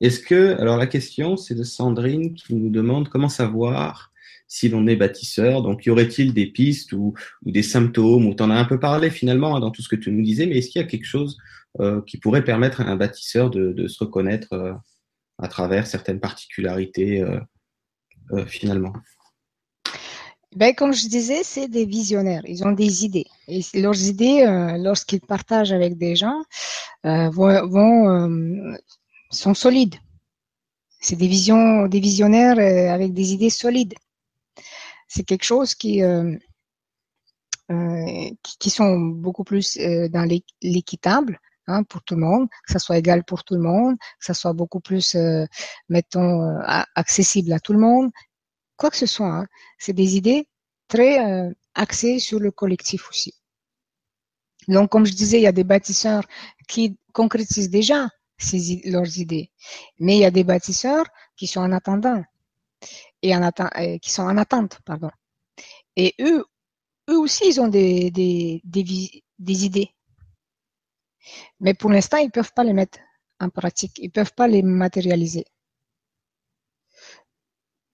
[0.00, 4.12] Est-ce que, alors la question, c'est de Sandrine qui nous demande comment savoir
[4.46, 5.62] si l'on est bâtisseur.
[5.62, 8.24] Donc, y aurait-il des pistes ou, des symptômes?
[8.24, 10.22] Ou tu en as un peu parlé finalement hein, dans tout ce que tu nous
[10.22, 11.38] disais, mais est-ce qu'il y a quelque chose
[11.80, 14.74] euh, qui pourrait permettre à un bâtisseur de, se reconnaître euh,
[15.38, 17.24] à travers certaines particularités
[18.46, 18.92] finalement
[20.56, 22.42] ben, comme je disais, c'est des visionnaires.
[22.46, 23.26] Ils ont des idées.
[23.48, 26.42] Et leurs idées, euh, lorsqu'ils partagent avec des gens,
[27.06, 28.76] euh, vont, euh,
[29.30, 29.96] sont solides.
[31.00, 32.58] C'est des visions, des visionnaires
[32.92, 33.94] avec des idées solides.
[35.06, 36.02] C'est quelque chose qui,
[38.58, 39.78] qui, sont beaucoup plus
[40.10, 40.28] dans
[40.62, 41.38] l'équitable.
[41.70, 44.32] Hein, pour tout le monde, que ça soit égal pour tout le monde, que ça
[44.32, 45.16] soit beaucoup plus,
[45.90, 46.58] mettons,
[46.94, 48.10] accessible à tout le monde,
[48.78, 49.28] quoi que ce soit.
[49.28, 49.46] Hein.
[49.78, 50.48] C'est des idées
[50.88, 53.34] très euh, axées sur le collectif aussi.
[54.66, 56.24] Donc, comme je disais, il y a des bâtisseurs
[56.66, 59.50] qui concrétisent déjà ces, leurs idées,
[59.98, 62.22] mais il y a des bâtisseurs qui sont en attendant
[63.22, 65.10] et euh, qui sont en attente, pardon.
[65.96, 66.44] Et eux,
[67.10, 69.90] eux aussi, ils ont des, des, des, des idées.
[71.60, 72.98] Mais pour l'instant, ils ne peuvent pas les mettre
[73.40, 73.98] en pratique.
[73.98, 75.44] Ils ne peuvent pas les matérialiser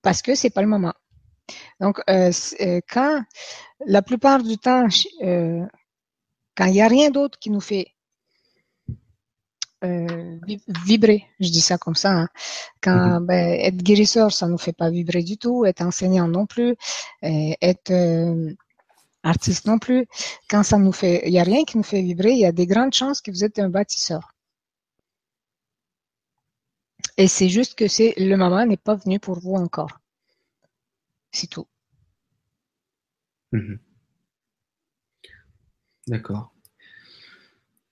[0.05, 0.95] parce que c'est pas le moment.
[1.81, 3.25] Donc, euh, euh, quand
[3.87, 4.87] la plupart du temps,
[5.23, 5.67] euh,
[6.57, 7.89] quand il n'y a rien d'autre qui nous fait
[10.87, 12.29] vibrer, je dis ça comme ça, hein.
[12.81, 13.27] quand mhm.
[13.27, 16.75] ben, être guérisseur, ça nous fait pas vibrer du tout, être enseignant non plus,
[17.21, 17.93] être
[19.25, 20.07] artiste non plus,
[20.49, 22.53] quand ça nous fait, il n'y a rien qui nous fait vibrer, il y a
[22.53, 24.35] des grandes chances que vous êtes un bâtisseur.
[27.17, 30.01] Et c'est juste que le moment n'est pas venu pour vous encore.
[31.33, 31.67] C'est tout.
[33.53, 33.79] Mhm.
[36.07, 36.53] D'accord.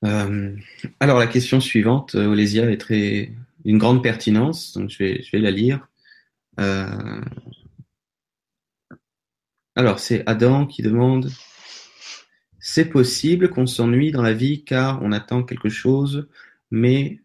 [0.05, 0.57] Euh,
[0.99, 3.33] alors la question suivante, euh, Olésia, est très
[3.65, 5.87] d'une grande pertinence, donc je vais, je vais la lire.
[6.59, 7.21] Euh,
[9.83, 11.31] alors c'est Adam qui demande
[12.61, 16.29] C'est possible qu'on s'ennuie dans la vie car on attend quelque chose,
[16.71, 17.21] mais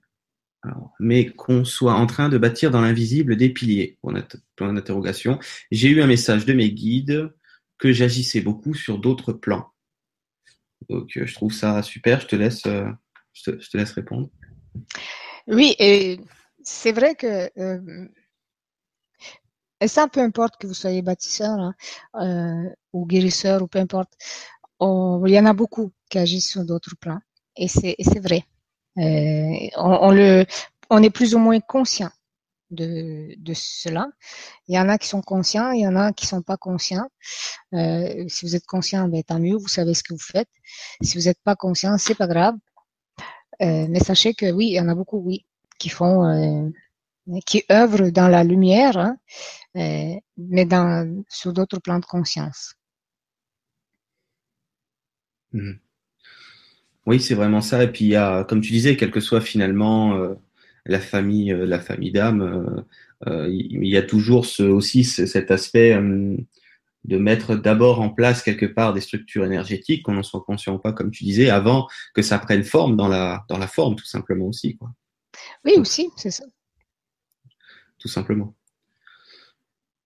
[1.35, 3.97] qu'on soit en train de bâtir dans l'invisible des piliers?
[4.01, 5.39] Point d'interrogation.
[5.71, 7.31] J'ai eu un message de mes guides
[7.77, 9.67] que j'agissais beaucoup sur d'autres plans.
[10.89, 12.21] Donc, euh, je trouve ça super.
[12.21, 12.89] Je te laisse, euh,
[13.33, 14.29] je, te, laisse répondre.
[15.47, 16.19] Oui, et
[16.63, 18.07] c'est vrai que euh,
[19.81, 21.73] et ça, peu importe que vous soyez bâtisseur
[22.13, 24.13] hein, ou guérisseur ou peu importe,
[24.81, 27.19] il y en a beaucoup qui agissent sur d'autres plans.
[27.55, 28.43] Et c'est vrai.
[28.97, 30.45] Euh, on, le,
[30.89, 32.09] on est plus ou moins conscient
[32.71, 34.07] de, de cela.
[34.67, 37.07] Il y en a qui sont conscients, il y en a qui sont pas conscients.
[37.73, 40.49] Euh, si vous êtes conscient, ben, tant mieux, vous savez ce que vous faites.
[41.01, 42.55] Si vous n'êtes pas conscient, c'est pas grave.
[43.61, 45.45] Euh, mais sachez que oui, il y en a beaucoup, oui,
[45.79, 46.69] qui font, euh,
[47.45, 52.75] qui œuvrent dans la lumière, hein, euh, mais dans sur d'autres plans de conscience.
[55.53, 55.73] Mmh.
[57.05, 57.83] Oui, c'est vraiment ça.
[57.83, 60.35] Et puis il y a, comme tu disais, quelle que soit finalement euh,
[60.85, 62.85] la famille, euh, la famille d'âme,
[63.27, 65.97] euh, il y a toujours ce, aussi cet aspect
[67.05, 70.79] de mettre d'abord en place quelque part des structures énergétiques, qu'on en soit conscient ou
[70.79, 74.05] pas, comme tu disais, avant que ça prenne forme dans la dans la forme, tout
[74.05, 74.91] simplement aussi, quoi.
[75.63, 76.43] Oui, aussi, c'est ça.
[77.97, 78.53] Tout simplement.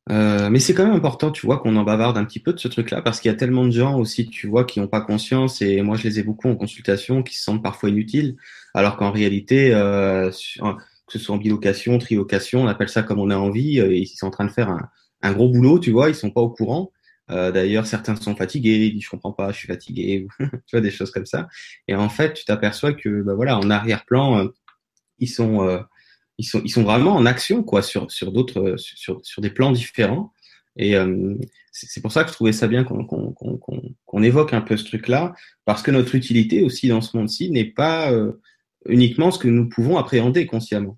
[0.09, 2.59] Euh, mais c'est quand même important, tu vois, qu'on en bavarde un petit peu de
[2.59, 5.01] ce truc-là, parce qu'il y a tellement de gens aussi, tu vois, qui n'ont pas
[5.01, 8.35] conscience, et moi je les ai beaucoup en consultation, qui se sentent parfois inutiles,
[8.73, 13.29] alors qu'en réalité, euh, que ce soit en bilocation, trilocation, on appelle ça comme on
[13.29, 14.89] a envie, euh, ils sont en train de faire un,
[15.21, 16.91] un, gros boulot, tu vois, ils sont pas au courant.
[17.29, 20.81] Euh, D'ailleurs, certains sont fatigués, ils disent je comprends pas, je suis fatigué, tu vois,
[20.81, 21.47] des choses comme ça.
[21.87, 24.47] Et en fait, tu t'aperçois que, bah voilà, en arrière-plan, euh,
[25.19, 25.79] ils sont
[26.41, 29.71] ils sont, ils sont vraiment en action quoi sur, sur d'autres sur, sur des plans
[29.71, 30.33] différents.
[30.75, 31.35] Et euh,
[31.71, 35.33] c'est pour ça que je trouvais ça bien qu'on qu'on évoque un peu ce truc-là,
[35.65, 38.41] parce que notre utilité aussi dans ce monde-ci n'est pas euh,
[38.87, 40.97] uniquement ce que nous pouvons appréhender consciemment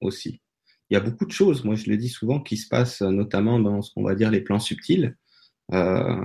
[0.00, 0.40] aussi.
[0.90, 3.58] Il y a beaucoup de choses, moi je le dis souvent, qui se passent notamment
[3.58, 5.16] dans ce qu'on va dire les plans subtils.
[5.72, 6.16] Euh,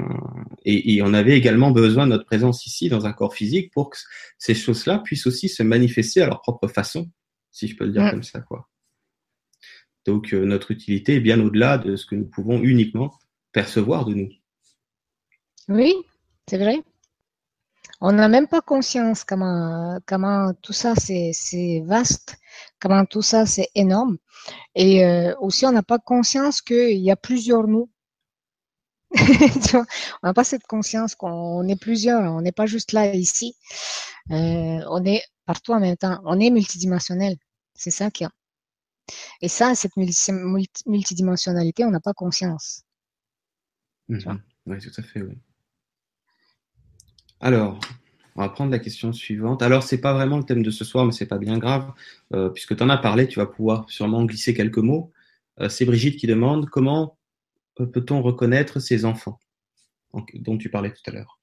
[0.66, 3.92] et, et, on avait également besoin de notre présence ici dans un corps physique pour
[3.92, 3.98] que
[4.38, 7.10] ces choses-là puissent aussi se manifester à leur propre façon
[7.58, 8.40] si je peux le dire comme ça.
[8.42, 8.70] Quoi.
[10.06, 13.12] Donc euh, notre utilité est bien au-delà de ce que nous pouvons uniquement
[13.52, 14.30] percevoir de nous.
[15.68, 15.94] Oui,
[16.48, 16.84] c'est vrai.
[18.00, 22.38] On n'a même pas conscience comment, comment tout ça c'est vaste,
[22.80, 24.18] comment tout ça c'est énorme.
[24.76, 27.90] Et euh, aussi on n'a pas conscience qu'il y a plusieurs nous.
[29.16, 33.56] on n'a pas cette conscience qu'on est plusieurs, on n'est pas juste là ici.
[34.30, 36.20] Euh, on est partout en même temps.
[36.26, 37.38] On est multidimensionnel.
[37.78, 38.32] C'est ça qu'il y a.
[39.42, 42.84] Et ça, cette multidimensionnalité, on n'a pas conscience.
[44.10, 44.42] Mhm.
[44.66, 45.38] Oui, tout à fait, oui.
[47.40, 47.80] Alors,
[48.36, 49.62] on va prendre la question suivante.
[49.62, 51.94] Alors, c'est pas vraiment le thème de ce soir, mais c'est pas bien grave,
[52.34, 55.14] euh, puisque tu en as parlé, tu vas pouvoir sûrement glisser quelques mots.
[55.60, 57.18] Euh, c'est Brigitte qui demande comment
[57.76, 59.40] peut-on reconnaître ces enfants?
[60.34, 61.40] Dont tu parlais tout à l'heure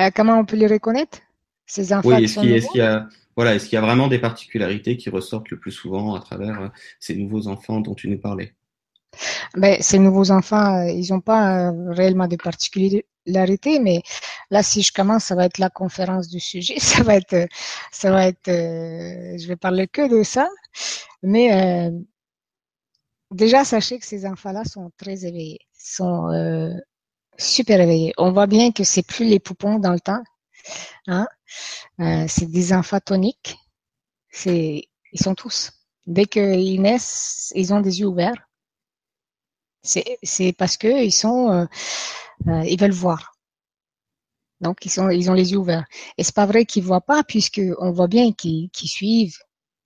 [0.00, 1.18] euh, Comment on peut les reconnaître?
[1.66, 4.96] Ces enfants Oui, est-ce qu'il y a voilà, est-ce qu'il y a vraiment des particularités
[4.96, 8.54] qui ressortent le plus souvent à travers ces nouveaux enfants dont tu nous parlais?
[9.54, 14.00] Ben, ces nouveaux enfants, ils n'ont pas réellement de particularités, mais
[14.50, 17.46] là, si je commence, ça va être la conférence du sujet, ça va être,
[17.92, 20.48] ça va être, je vais parler que de ça,
[21.22, 21.90] mais
[23.30, 26.74] déjà, sachez que ces enfants-là sont très éveillés, sont euh,
[27.38, 28.12] super éveillés.
[28.18, 30.22] On voit bien que c'est plus les poupons dans le temps.
[31.06, 31.26] Hein?
[32.00, 33.56] Euh, c'est des enfants toniques.
[34.44, 34.82] Ils
[35.14, 35.72] sont tous.
[36.06, 38.48] Dès qu'ils naissent, ils ont des yeux ouverts.
[39.82, 41.66] C'est, parce que euh,
[42.48, 43.34] euh, ils veulent voir.
[44.60, 45.84] Donc ils ont les yeux ouverts.
[46.18, 49.38] Et c'est pas vrai qu'ils voient pas, puisque on voit bien qu'ils, suivent,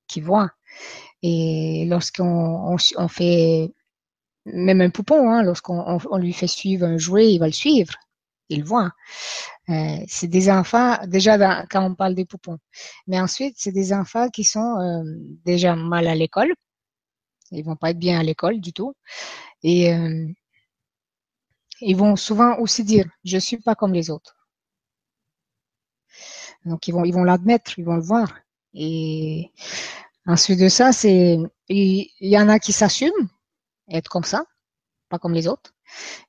[0.06, 0.50] qu'ils voient.
[1.22, 3.72] Et lorsqu'on on, fait
[4.46, 7.92] même un poupon, hein, lorsqu'on on, lui fait suivre un jouet, il va le suivre,
[8.50, 8.90] il le voit.
[9.70, 12.58] Euh, c'est des enfants, déjà quand on parle des poupons.
[13.06, 15.02] Mais ensuite, c'est des enfants qui sont euh,
[15.44, 16.52] déjà mal à l'école.
[17.52, 18.94] Ils vont pas être bien à l'école du tout.
[19.62, 20.26] Et euh,
[21.80, 24.36] ils vont souvent aussi dire, je suis pas comme les autres.
[26.66, 28.34] Donc ils vont, ils vont l'admettre, ils vont le voir.
[28.74, 29.50] Et
[30.26, 31.38] Ensuite de ça, c'est
[31.68, 33.28] il y, en a qui s'assument
[33.90, 34.44] être comme ça,
[35.08, 35.72] pas comme les autres,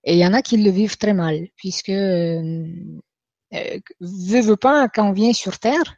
[0.03, 2.65] et il y en a qui le vivent très mal, puisque euh,
[3.53, 5.95] euh veut, pas quand on vient sur Terre,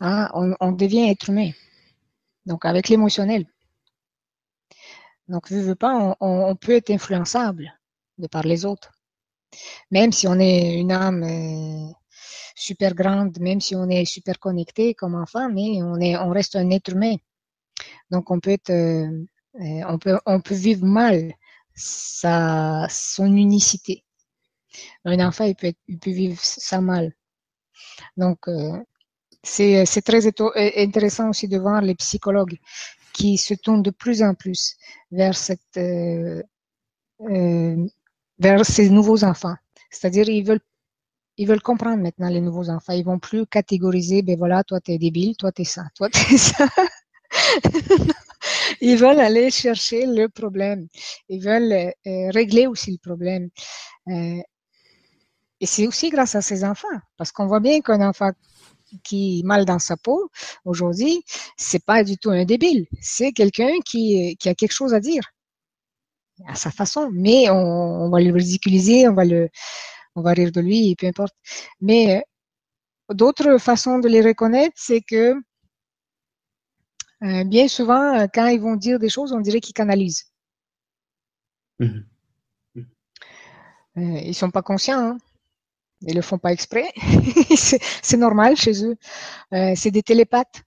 [0.00, 1.50] hein, on, devient être humain,
[2.46, 3.46] donc avec l'émotionnel.
[5.28, 7.72] Donc veut, veut pas, on, peut être influençable
[8.18, 8.92] de par les autres,
[9.90, 11.22] même si on est une âme.
[11.24, 11.92] Euh,
[12.54, 16.56] super grande, même si on est super connecté comme enfant, mais on est, on reste
[16.56, 17.16] un être humain.
[18.10, 19.24] Donc on peut être, euh,
[19.60, 21.32] euh, on peut, on peut vivre mal
[21.74, 24.04] sa, son unicité.
[25.04, 27.12] Un enfant, il peut, il peut vivre ça mal.
[28.16, 28.72] Donc euh,
[29.42, 32.58] c'est, c'est très intéressant aussi de voir les psychologues
[33.12, 34.76] qui se tournent de plus en plus
[35.10, 35.78] vers cette,
[38.38, 39.56] vers ces nouveaux enfants.
[39.90, 40.60] C'est-à-dire ils veulent
[41.38, 42.92] ils veulent comprendre maintenant les nouveaux enfants.
[42.92, 46.66] Ils vont plus catégoriser, ben voilà, toi t'es débile, toi t'es ça, toi t'es ça.
[48.84, 50.88] Ils veulent aller chercher le problème.
[51.28, 53.48] Ils veulent euh, régler aussi le problème.
[54.08, 54.42] Euh,
[55.60, 58.32] et c'est aussi grâce à ces enfants, parce qu'on voit bien qu'un enfant
[59.04, 60.28] qui est mal dans sa peau
[60.64, 61.22] aujourd'hui,
[61.56, 62.86] c'est pas du tout un débile.
[63.00, 65.22] C'est quelqu'un qui, qui a quelque chose à dire
[66.48, 67.54] à sa façon, mais on,
[68.06, 69.48] on, va le ridiculiser, on va le,
[70.16, 71.34] on va rire de lui, peu importe.
[71.80, 72.16] Mais
[73.10, 75.34] euh, d'autres façons de les reconnaître, c'est que
[77.22, 80.24] euh, bien souvent, euh, quand ils vont dire des choses, on dirait qu'ils canalisent.
[81.78, 82.00] Mmh.
[82.74, 82.80] Mmh.
[83.98, 84.98] Euh, ils sont pas conscients.
[84.98, 85.18] Hein.
[86.02, 86.88] Ils le font pas exprès.
[87.56, 88.96] c'est normal chez eux.
[89.76, 90.62] c'est des télépathes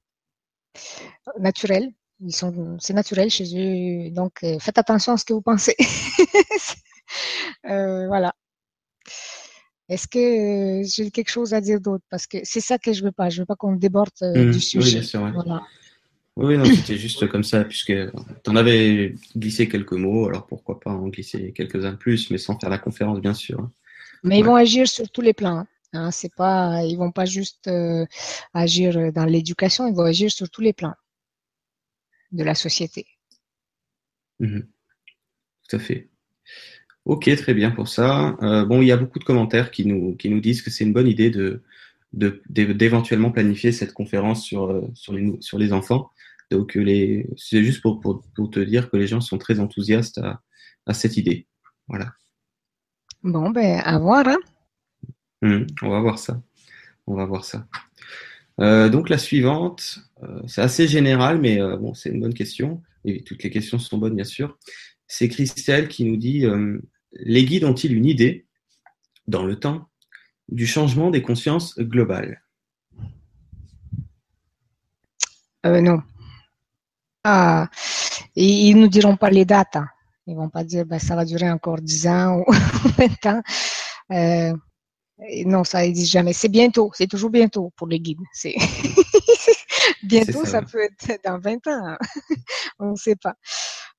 [1.39, 1.91] naturels.
[2.29, 4.11] C'est naturel chez eux.
[4.11, 5.75] Donc, faites attention à ce que vous pensez.
[7.63, 8.33] voilà.
[9.89, 12.05] Est-ce que j'ai quelque chose à dire d'autre?
[12.09, 13.29] Parce que c'est ça que je veux pas.
[13.29, 14.51] Je veux pas qu'on déborde mmh.
[14.51, 15.01] du sujet.
[15.33, 15.61] Voilà.
[16.37, 20.79] Oui, non, c'était juste comme ça, puisque tu en avais glissé quelques mots, alors pourquoi
[20.79, 23.69] pas en glisser quelques-uns de plus, mais sans faire la conférence, bien sûr.
[24.23, 25.59] Mais ils vont agir sur tous les plans.
[25.59, 25.67] Hein.
[25.93, 28.05] hein c'est pas, ils vont pas juste euh,
[28.53, 30.95] agir dans l'éducation, ils vont agir sur tous les plans
[32.31, 33.05] de la société.
[34.39, 34.67] Mhm.
[35.69, 36.09] Tout à fait.
[37.05, 38.35] Ok, très bien pour ça.
[38.41, 40.83] Euh, bon, il y a beaucoup de commentaires qui nous, qui nous disent que c'est
[40.83, 41.61] une bonne idée de,
[42.13, 46.11] d'éventuellement planifier cette conférence sur, euh, sur, les, sur les enfants.
[46.51, 50.19] Donc, euh, les, c'est juste pour, pour, te dire que les gens sont très enthousiastes
[50.19, 50.41] à,
[50.85, 51.47] à cette idée.
[51.87, 52.13] Voilà.
[53.23, 54.27] Bon, ben, à voir.
[54.27, 54.37] Hein
[55.41, 56.41] hum, on va voir ça.
[57.07, 57.67] On va voir ça.
[58.61, 59.99] Euh, donc, la suivante,
[60.47, 62.81] c'est assez général, mais bon, c'est une bonne question.
[63.03, 64.57] Et toutes les questions sont bonnes, bien sûr.
[65.07, 66.45] C'est Christelle qui nous dit
[67.13, 68.45] Les guides ont-ils une idée,
[69.27, 69.89] dans le temps,
[70.49, 72.41] du changement des consciences globales?
[75.65, 76.01] Euh, Non.
[77.27, 77.69] Ah,
[78.35, 79.77] ils nous diront pas les dates.
[79.77, 79.87] Hein.
[80.27, 82.51] Ils vont pas dire ben, ça va durer encore 10 ans ou
[82.97, 83.41] 20 ans.
[84.11, 84.53] Euh,
[85.45, 86.33] non, ça disent jamais.
[86.33, 88.19] C'est bientôt, c'est toujours bientôt pour les guides.
[88.31, 88.53] C'est
[90.03, 91.87] bientôt, ça, peut être dans 20 ans.
[91.87, 91.97] Hein.
[92.79, 93.33] On ne sait pas.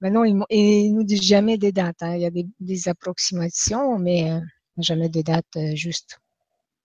[0.01, 2.03] Mais non, ils, ils nous disent jamais des dates.
[2.03, 2.14] Hein.
[2.14, 4.41] Il y a des, approximations, mais euh,
[4.79, 6.20] jamais des dates euh, justes.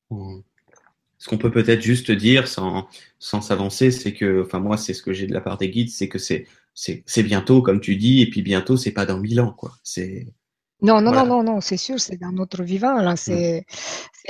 [0.09, 0.39] Mmh.
[1.21, 2.87] Ce qu'on peut peut-être juste dire sans
[3.19, 5.91] sans s'avancer, c'est que, enfin moi, c'est ce que j'ai de la part des guides,
[5.91, 9.39] c'est que c'est c'est bientôt, comme tu dis, et puis bientôt, c'est pas dans mille
[9.39, 9.73] ans, quoi.
[9.83, 10.33] C'est
[10.81, 13.67] non, non, non, non, non, c'est sûr, c'est dans notre vivant, là, c'est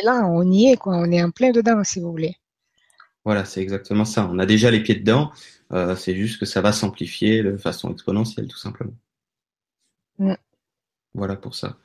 [0.03, 2.35] là, on y est, quoi, on est en plein dedans, si vous voulez.
[3.23, 4.27] Voilà, c'est exactement ça.
[4.29, 5.31] On a déjà les pieds dedans,
[5.71, 8.97] euh, c'est juste que ça va s'amplifier de façon exponentielle, tout simplement.
[10.19, 10.33] Mm.
[11.13, 11.77] Voilà pour ça.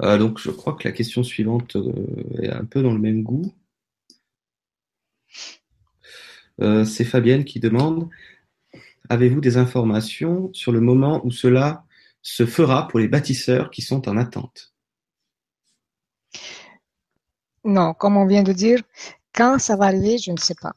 [0.00, 1.92] Euh, donc, je crois que la question suivante euh,
[2.40, 3.52] est un peu dans le même goût.
[6.58, 8.08] C'est Fabienne qui demande
[9.10, 11.84] Avez-vous des informations sur le moment où cela
[12.20, 14.74] se fera pour les bâtisseurs qui sont en attente?
[17.64, 18.80] Non, comme on vient de dire,
[19.32, 20.74] quand ça va arriver, je ne sais pas.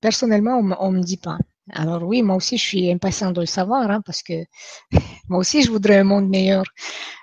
[0.00, 1.38] personnellement, on ne me dit pas.
[1.70, 4.44] Alors oui, moi aussi, je suis impatient de le savoir, hein, parce que
[5.28, 6.64] moi aussi, je voudrais un monde meilleur,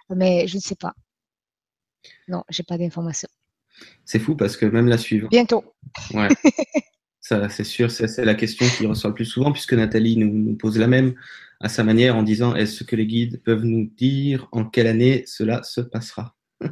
[0.10, 0.94] mais je ne sais pas.
[2.28, 3.30] Non, j'ai pas d'informations.
[4.06, 5.32] C'est fou parce que même la suivante.
[5.32, 5.64] Bientôt.
[6.14, 6.30] Ouais.
[7.28, 10.78] Ça, c'est sûr, c'est la question qui ressort le plus souvent, puisque Nathalie nous, pose
[10.78, 11.16] la même
[11.60, 15.24] à sa manière en disant est-ce que les guides peuvent nous dire en quelle année
[15.26, 16.36] cela se passera?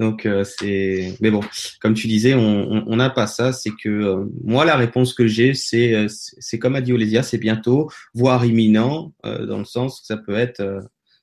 [0.00, 1.42] Donc euh, c'est, mais bon,
[1.80, 3.52] comme tu disais, on n'a pas ça.
[3.52, 7.22] C'est que euh, moi, la réponse que j'ai, c'est euh, c'est comme a dit Olésia,
[7.22, 10.80] c'est bientôt, voire imminent, dans le sens que ça peut être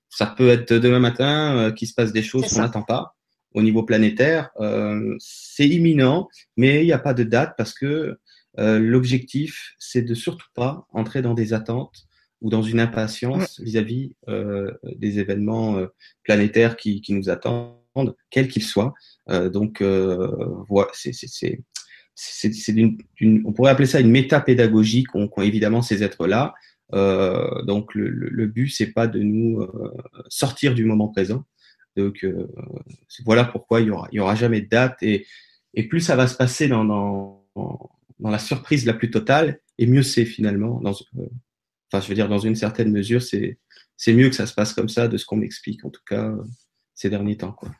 [0.07, 3.17] ça peut être demain matin qu'il se passe des choses qu'on n'attend pas
[3.53, 4.49] au niveau planétaire.
[5.19, 8.17] c'est imminent, mais il n'y a pas de date parce que
[8.59, 12.07] euh, l'objectif, c'est de surtout pas entrer dans des attentes
[12.41, 15.87] ou dans une impatience vis-à-vis euh, des événements euh,
[16.23, 18.93] planétaires qui, qui, nous attendent, quels qu'ils soient.
[19.27, 21.13] donc, voilà, c'est
[22.13, 22.97] c'est une,
[23.45, 26.53] on pourrait appeler ça une métapédagogie qu'ont qu évidemment ces êtres-là.
[26.93, 29.65] Euh, donc le, le, but c'est pas de nous
[30.27, 31.45] sortir du moment présent.
[31.95, 32.25] Donc
[33.25, 35.27] voilà pourquoi il y aura, il y aura jamais de date et,
[35.73, 37.45] et plus ça va se passer dans, dans,
[38.21, 40.79] dans la surprise la plus totale, et mieux c'est finalement.
[40.79, 41.27] Dans, euh,
[41.91, 43.59] enfin, je veux dire, dans une certaine mesure, c'est
[43.97, 46.29] c'est mieux que ça se passe comme ça, de ce qu'on m'explique, en tout cas,
[46.29, 46.43] euh,
[46.93, 47.51] ces derniers temps.
[47.51, 47.71] quoi.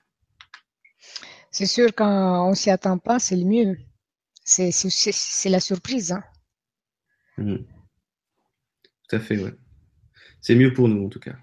[1.52, 3.78] C'est sûr, quand on s'y attend pas, c'est le mieux.
[4.44, 6.12] C'est la surprise.
[6.12, 6.24] Hein.
[7.38, 7.58] Mmh.
[9.08, 9.54] Tout à fait, ouais.
[10.42, 11.36] C'est mieux pour nous, en tout cas.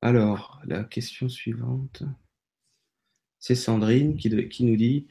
[0.00, 2.04] Alors, la question suivante,
[3.40, 5.06] c'est Sandrine qui, nous dit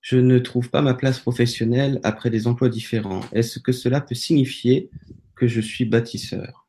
[0.00, 3.22] je ne trouve pas ma place professionnelle après des emplois différents.
[3.32, 4.90] Est-ce que cela peut signifier
[5.36, 6.66] que je suis bâtisseur?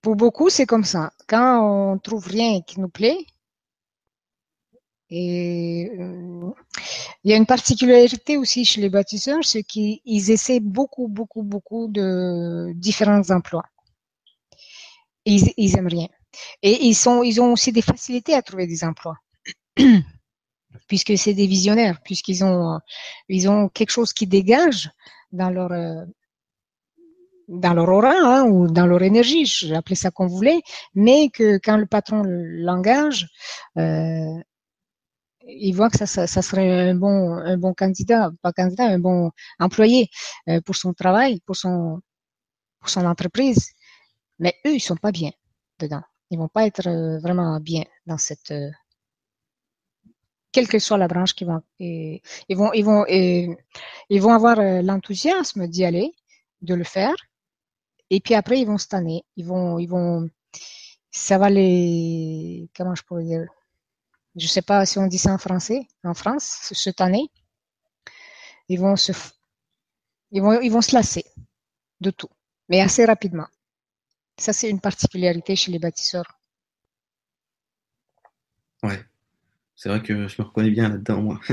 [0.00, 1.12] Pour beaucoup, c'est comme ça.
[1.28, 3.18] Quand on trouve rien qui nous plaît,
[5.10, 6.50] et euh,
[7.22, 11.86] il y a une particularité aussi chez les bâtisseurs, c'est qu'ils essaient beaucoup, beaucoup, beaucoup
[11.88, 13.64] de différents emplois.
[15.24, 16.08] Ils, ils aiment rien.
[16.62, 19.16] Et ils, sont, ils ont aussi des facilités à trouver des emplois.
[20.88, 22.78] puisque c'est des visionnaires, puisqu'ils ont,
[23.28, 24.90] ils ont quelque chose qui dégage
[25.32, 26.04] dans leur, euh,
[27.48, 30.60] dans leur aura hein, ou dans leur énergie, j'appelais ça qu'on voulait,
[30.94, 33.28] mais que quand le patron l'engage,
[33.78, 34.40] euh,
[35.46, 38.98] il voit que ça, ça, ça, serait un bon, un bon candidat, pas candidat, un
[38.98, 40.08] bon employé
[40.48, 42.00] euh, pour son travail, pour son,
[42.80, 43.72] pour son entreprise.
[44.42, 45.30] Mais eux, ils sont pas bien
[45.78, 46.02] dedans.
[46.30, 48.70] Ils vont pas être euh, vraiment bien dans cette euh,
[50.50, 52.20] quelle que soit la branche qui va, ils
[52.50, 56.12] vont, ils vont, ils vont avoir euh, l'enthousiasme d'y aller,
[56.60, 57.14] de le faire,
[58.10, 60.28] et puis après ils vont se tanner, ils vont, ils vont,
[61.10, 63.46] ça va les, comment je pourrais dire,
[64.36, 67.30] je sais pas si on dit ça en français, en France, se tanner,
[68.68, 69.12] ils vont se,
[70.32, 71.24] ils vont, ils vont se lasser
[72.00, 72.30] de tout,
[72.68, 73.46] mais assez rapidement.
[74.42, 76.36] Ça c'est une particularité chez les bâtisseurs.
[78.82, 78.98] Ouais.
[79.76, 81.40] C'est vrai que je me reconnais bien là-dedans, moi.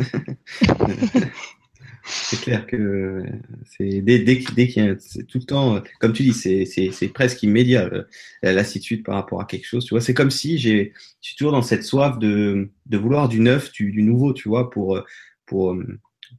[2.04, 3.24] c'est clair que
[3.64, 7.86] c'est dès, dès, qu'il y a tout le temps, comme tu dis, c'est presque immédiat
[7.94, 8.06] euh,
[8.42, 9.86] la lassitude par rapport à quelque chose.
[9.86, 13.30] Tu vois, c'est comme si j'ai, je suis toujours dans cette soif de, de vouloir
[13.30, 15.00] du neuf, du, du nouveau, tu vois, pour
[15.46, 15.78] pour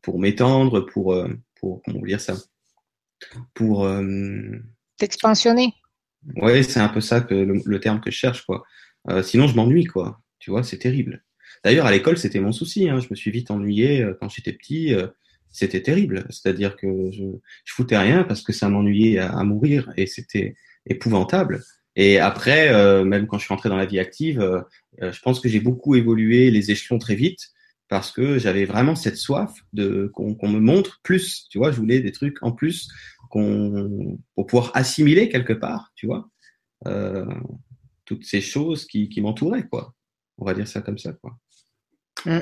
[0.02, 1.16] pour m'étendre, pour
[1.60, 2.34] pour comment dire ça,
[3.54, 4.02] pour euh,
[4.96, 5.74] t'expansionner.
[6.36, 8.64] Ouais, c'est un peu ça que le, terme que je cherche, quoi.
[9.08, 10.20] Euh, sinon, je m'ennuie, quoi.
[10.38, 11.24] Tu vois, c'est terrible.
[11.64, 12.88] D'ailleurs, à l'école, c'était mon souci.
[12.88, 13.00] Hein.
[13.00, 14.94] Je me suis vite ennuyé euh, quand j'étais petit.
[14.94, 15.06] Euh,
[15.50, 16.26] c'était terrible.
[16.30, 17.24] C'est-à-dire que je,
[17.64, 20.54] je foutais rien parce que ça m'ennuyait à, mourir et c'était
[20.86, 21.62] épouvantable.
[21.96, 24.60] Et après, euh, même quand je suis rentré dans la vie active, euh,
[25.02, 27.50] euh, je pense que j'ai beaucoup évolué les échelons très vite
[27.88, 31.48] parce que j'avais vraiment cette soif de qu'on me montre plus.
[31.50, 32.88] Tu vois, je voulais des trucs en plus
[33.30, 35.92] qu'on pour pouvoir assimiler quelque part.
[35.94, 36.28] Tu vois,
[38.04, 39.94] toutes ces choses qui, qui m'entouraient, quoi.
[40.36, 41.38] On va dire ça comme ça, quoi.
[42.26, 42.40] Mm.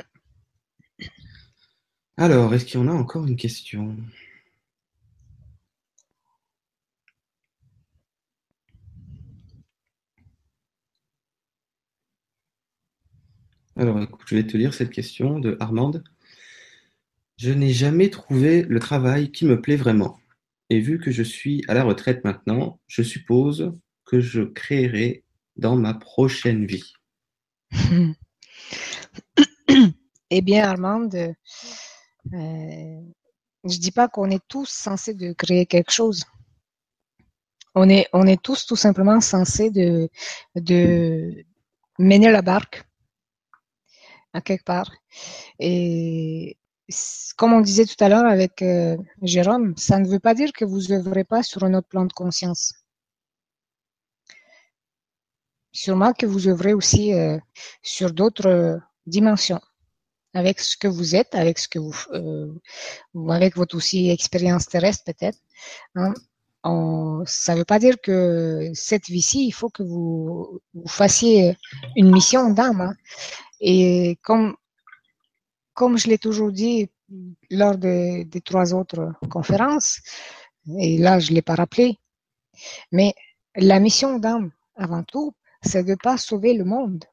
[2.17, 3.95] Alors, est-ce qu'il y en a encore une question?
[13.77, 16.03] Alors, écoute, je vais te lire cette question de Armande.
[17.37, 20.19] Je n'ai jamais trouvé le travail qui me plaît vraiment.
[20.69, 23.73] Et vu que je suis à la retraite maintenant, je suppose
[24.05, 25.23] que je créerai
[25.55, 26.93] dans ma prochaine vie.
[30.29, 33.01] eh bien, Armande, euh,
[33.63, 36.25] je dis pas qu'on est tous censés de créer quelque chose.
[37.75, 40.09] On est, on est tous tout simplement censés de,
[40.55, 41.45] de
[41.97, 42.83] mener la barque
[44.33, 44.91] à quelque part.
[45.59, 46.57] Et
[47.35, 50.65] comme on disait tout à l'heure avec euh, Jérôme, ça ne veut pas dire que
[50.65, 52.73] vous œuvrez pas sur un autre plan de conscience.
[55.71, 57.37] Sûrement que vous œuvrez aussi euh,
[57.83, 59.61] sur d'autres euh, dimensions,
[60.33, 65.39] avec ce que vous êtes, avec ce que vous, avec votre aussi expérience terrestre peut-être.
[65.95, 66.13] Hein.
[67.25, 71.55] ça ne veut pas dire que cette vie-ci, il faut que vous, vous fassiez
[71.95, 72.81] une mission d'âme.
[72.81, 72.95] Hein.
[73.59, 74.55] Et comme,
[75.79, 76.89] comme je l'ai toujours dit
[77.49, 80.01] lors des, trois autres conférences,
[80.77, 81.97] et là je ne l'ai pas rappelé,
[82.91, 83.13] mais
[83.55, 87.05] la mission d'âme, avant tout, c'est de ne pas sauver le monde.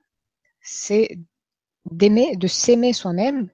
[0.60, 1.16] C'est
[1.92, 3.48] d'aimer, de s'aimer soi-même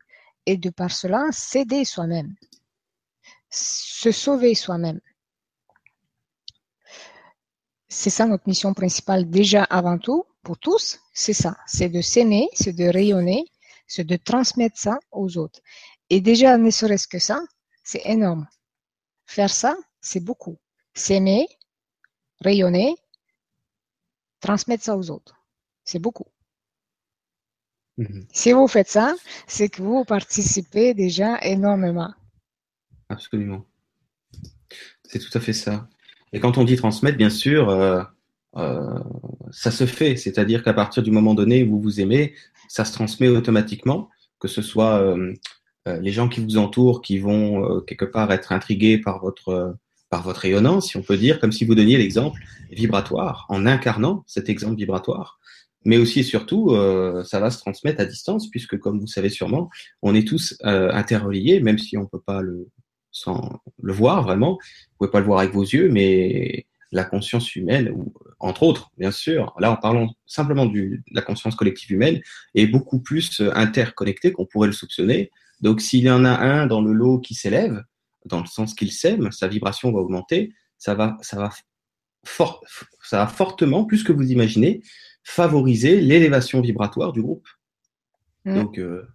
[0.47, 2.35] et de par cela s'aider soi-même.
[3.51, 5.01] Se sauver soi-même.
[7.87, 11.59] C'est ça notre mission principale déjà avant tout, pour tous, c'est ça.
[11.67, 13.45] C'est de s'aimer, c'est de rayonner,
[13.93, 15.61] c'est de transmettre ça aux autres.
[16.09, 17.43] Et déjà, ne serait-ce que ça,
[17.85, 18.49] c'est énorme.
[19.27, 20.57] Faire ça, c'est beaucoup.
[20.95, 21.47] S'aimer,
[22.41, 22.97] rayonner,
[24.41, 25.35] transmettre ça aux autres.
[25.85, 26.27] C'est beaucoup.
[27.99, 28.27] Mhm.
[28.33, 29.15] Si vous faites ça,
[29.47, 32.15] c'est que vous participez déjà énormément.
[33.11, 33.67] Absolument.
[35.05, 35.87] C'est tout à fait ça.
[36.33, 38.03] Et quand on dit transmettre, bien sûr, euh,
[38.57, 38.99] euh,
[39.51, 40.17] ça se fait.
[40.17, 42.35] C'est-à-dire qu'à partir du moment donné où vous vous aimez,
[42.69, 45.33] ça se transmet automatiquement, que ce soit euh,
[45.89, 49.77] euh, les gens qui vous entourent qui vont quelque part être intrigués par votre
[50.11, 52.39] par votre rayonnance, si on peut dire, comme si vous donniez l'exemple
[52.71, 55.39] vibratoire en incarnant cet exemple vibratoire.
[55.87, 56.77] Mais aussi et surtout,
[57.25, 59.71] ça va se transmettre à distance, puisque comme vous savez sûrement,
[60.03, 62.69] on est tous interreliés, même si on peut pas le
[63.11, 64.53] sans le voir vraiment.
[64.53, 68.91] Vous pouvez pas le voir avec vos yeux, mais la conscience humaine, ou, entre autres,
[68.99, 72.21] bien sûr, là en parlant simplement du, de la conscience collective humaine,
[72.55, 75.31] est beaucoup plus euh, interconnectée qu'on pourrait le soupçonner.
[75.61, 77.83] Donc s'il y en a un dans le lot qui s'élève,
[78.27, 81.51] dans le sens qu'il sème, sa vibration va augmenter, ça va, ça va,
[82.25, 82.63] fort,
[83.03, 84.83] ça va fortement, plus que vous imaginez,
[85.25, 87.49] favoriser l'élévation vibratoire du groupe.
[88.45, 88.55] Mmh.
[88.55, 89.09] Donc, euh,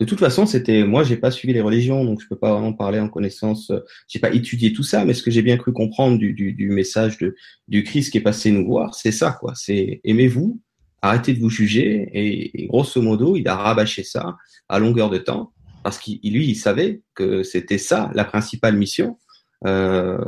[0.00, 2.72] de toute façon, c'était moi, j'ai pas suivi les religions, donc je peux pas vraiment
[2.72, 3.70] parler en connaissance.
[3.70, 6.68] Euh, j'ai pas étudié tout ça, mais ce que j'ai bien cru comprendre du, du,
[6.70, 7.34] message de,
[7.66, 9.54] du Christ qui est passé nous voir, c'est ça, quoi.
[9.54, 10.60] C'est aimez-vous,
[11.02, 14.36] arrêtez de vous juger, et, grosso modo, il a rabâché ça
[14.68, 15.52] à longueur de temps
[15.82, 19.18] parce qu'il lui, il savait que c'était ça la principale mission.
[19.66, 20.18] Euh,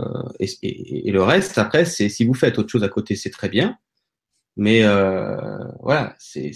[0.41, 3.77] et, le reste, après, c'est si vous faites autre chose à côté, c'est très bien.
[4.57, 5.37] Mais euh,
[5.81, 6.53] voilà, c'est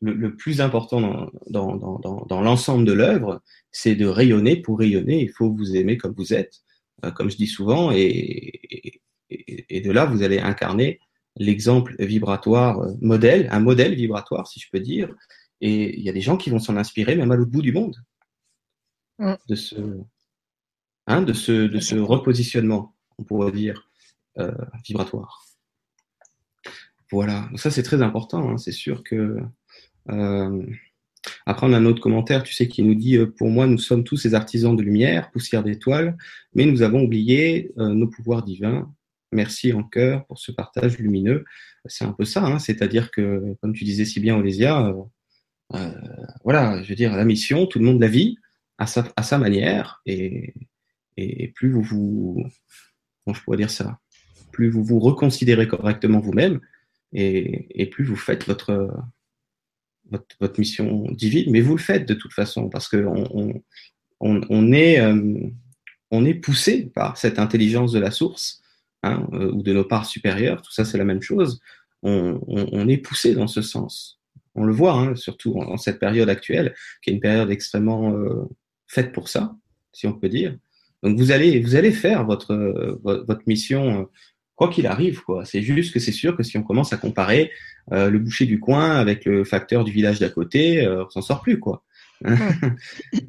[0.00, 5.22] le, plus important dans, dans, dans, dans l'ensemble de l'œuvre, c'est de rayonner pour rayonner.
[5.22, 6.60] Il faut vous aimer comme vous êtes,
[7.04, 11.00] euh, comme je dis souvent, et, et, de là, vous allez incarner
[11.36, 15.14] l'exemple vibratoire euh, modèle, un modèle vibratoire, si je peux dire.
[15.60, 17.72] Et il y a des gens qui vont s'en inspirer, même à l'autre bout du
[17.72, 17.96] monde,
[19.18, 19.34] mm.
[19.48, 19.76] de ce,
[21.06, 23.88] hein, de ce, de ce repositionnement, on pourrait dire,
[24.38, 24.52] euh,
[24.84, 25.42] vibratoire.
[27.12, 28.50] Voilà, ça c'est très important.
[28.50, 28.58] Hein.
[28.58, 29.38] C'est sûr que
[31.44, 33.78] après, on a un autre commentaire, tu sais, qui nous dit euh, Pour moi, nous
[33.78, 36.16] sommes tous ces artisans de lumière, poussière d'étoiles,
[36.54, 38.92] mais nous avons oublié euh, nos pouvoirs divins.
[39.32, 41.44] Merci en cœur pour ce partage lumineux.
[41.86, 44.94] C'est un peu ça, hein, c'est-à-dire que, comme tu disais si bien, Olésia,
[45.74, 45.90] euh,
[46.44, 48.38] voilà, je veux dire, la mission, tout le monde la vit
[48.78, 50.54] à sa, à sa manière, et,
[51.16, 52.44] et plus vous vous.
[53.24, 53.98] Comment je pourrais dire ça
[54.52, 56.60] Plus vous vous reconsidérez correctement vous-même,
[57.12, 58.90] et, et plus vous faites votre
[60.10, 63.62] votre, mission divine, mais vous le faites de toute façon, parce que on,
[64.20, 65.38] on, on est, euh,
[66.10, 68.62] on est poussé par cette intelligence de la source,
[69.02, 71.60] hein, ou de nos parts supérieures, tout ça c'est la même chose,
[72.02, 74.20] on, est poussé dans ce sens.
[74.54, 78.14] On le voit, hein, surtout en, cette période actuelle, qui est une période extrêmement
[78.86, 79.56] faite pour ça,
[79.92, 80.56] si on peut dire.
[81.02, 82.54] Donc vous allez, vous allez faire votre,
[83.02, 84.08] votre mission
[84.56, 85.44] quoi qu'il arrive, quoi.
[85.44, 87.52] C'est juste que c'est sûr que si on commence à comparer
[87.92, 91.22] euh, le boucher du coin avec le facteur du village d'à côté, euh, on s'en
[91.22, 91.84] sort plus, quoi.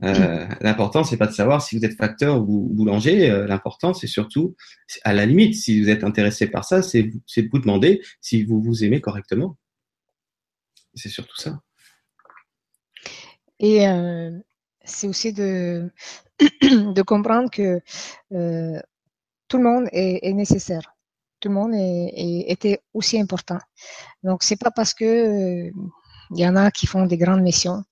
[0.04, 3.30] euh, l'important, c'est pas de savoir si vous êtes facteur ou boulanger.
[3.30, 4.56] Euh, l'important, c'est surtout,
[5.04, 8.62] à la limite, si vous êtes intéressé par ça, c'est de vous demander si vous
[8.62, 9.58] vous aimez correctement.
[10.94, 11.60] C'est surtout ça.
[13.60, 14.32] Et euh,
[14.84, 15.92] c'est aussi de,
[16.40, 17.80] de comprendre que
[18.30, 20.97] tout le monde est, est nécessaire
[21.48, 23.60] tout le monde était aussi important.
[24.22, 25.72] Donc c'est pas parce que il euh,
[26.32, 27.84] y en a qui font des grandes missions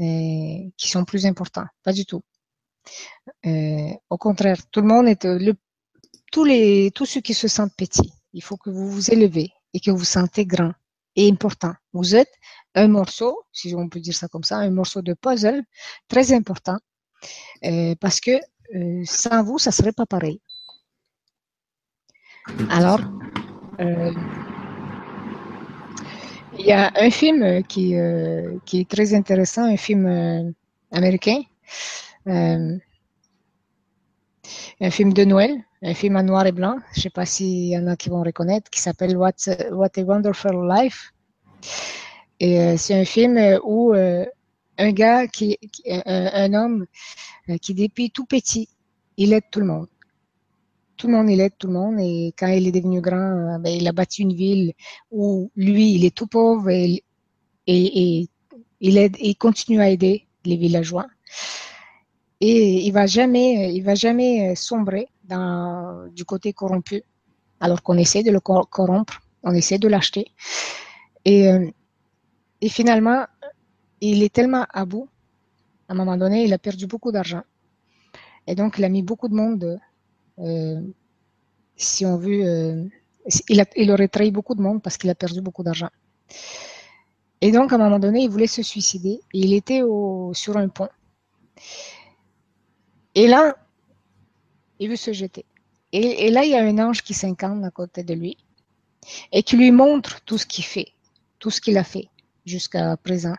[0.00, 2.22] euh, qui sont plus importants, pas du tout.
[3.46, 5.54] Euh, au contraire, tout le monde est le,
[6.30, 8.12] tous les tous ceux qui se sentent petits.
[8.34, 10.72] Il faut que vous vous élevez et que vous vous sentez grand
[11.16, 11.72] et important.
[11.94, 12.32] Vous êtes
[12.74, 15.62] un morceau, si on peut dire ça comme ça, un morceau de puzzle
[16.08, 16.78] très important
[17.98, 18.38] parce que
[19.06, 20.42] sans vous, ça serait pas pareil.
[22.68, 23.00] Alors,
[23.80, 24.12] euh,
[26.58, 30.50] il y a un film qui, euh, est très intéressant, un film euh,
[30.92, 31.40] américain,
[32.26, 32.80] un
[34.90, 36.76] film de Noël, un film en noir et blanc.
[36.92, 39.32] Je ne sais pas s'il y en a qui vont reconnaître, qui s'appelle What,
[39.72, 41.12] What a Wonderful Life.
[42.40, 46.86] Et c'est un film où un gars, qui, un, un homme
[47.62, 48.68] qui depuis tout petit,
[49.16, 49.86] il aide tout le monde
[50.96, 51.96] tout le monde, il aide tout le monde.
[52.00, 54.72] Et quand il est devenu grand, euh, ben, il a bâti une ville
[55.10, 57.02] où lui, il est tout pauvre et,
[57.66, 58.28] et,
[58.80, 61.06] il, aide, il continue à aider les villageois.
[62.40, 67.02] Et il va jamais, il va jamais sombrer dans, du côté corrompu,
[67.60, 70.26] alors qu'on essaie de le corrompre, on essaie de l'acheter.
[71.24, 71.66] Et, euh,
[72.60, 73.24] et finalement,
[74.00, 75.08] il est tellement à bout,
[75.88, 77.42] à un moment donné, il a perdu beaucoup d'argent.
[78.46, 79.76] Et donc, il a mis beaucoup de monde euh,
[81.76, 82.84] si on veut, euh,
[83.48, 85.90] il, il, aurait trahi beaucoup de monde parce qu'il a perdu beaucoup d'argent.
[87.40, 89.20] Et donc, à un moment donné, il voulait se suicider.
[89.32, 90.88] Et il était au, sur un pont.
[93.14, 93.56] Et là,
[94.78, 95.44] il veut se jeter.
[95.92, 98.36] Et, et là, il y a un ange qui s'incarne à côté de lui
[99.32, 100.88] et qui lui montre tout ce qu'il fait,
[101.38, 102.08] tout ce qu'il a fait
[102.46, 103.36] jusqu'à présent.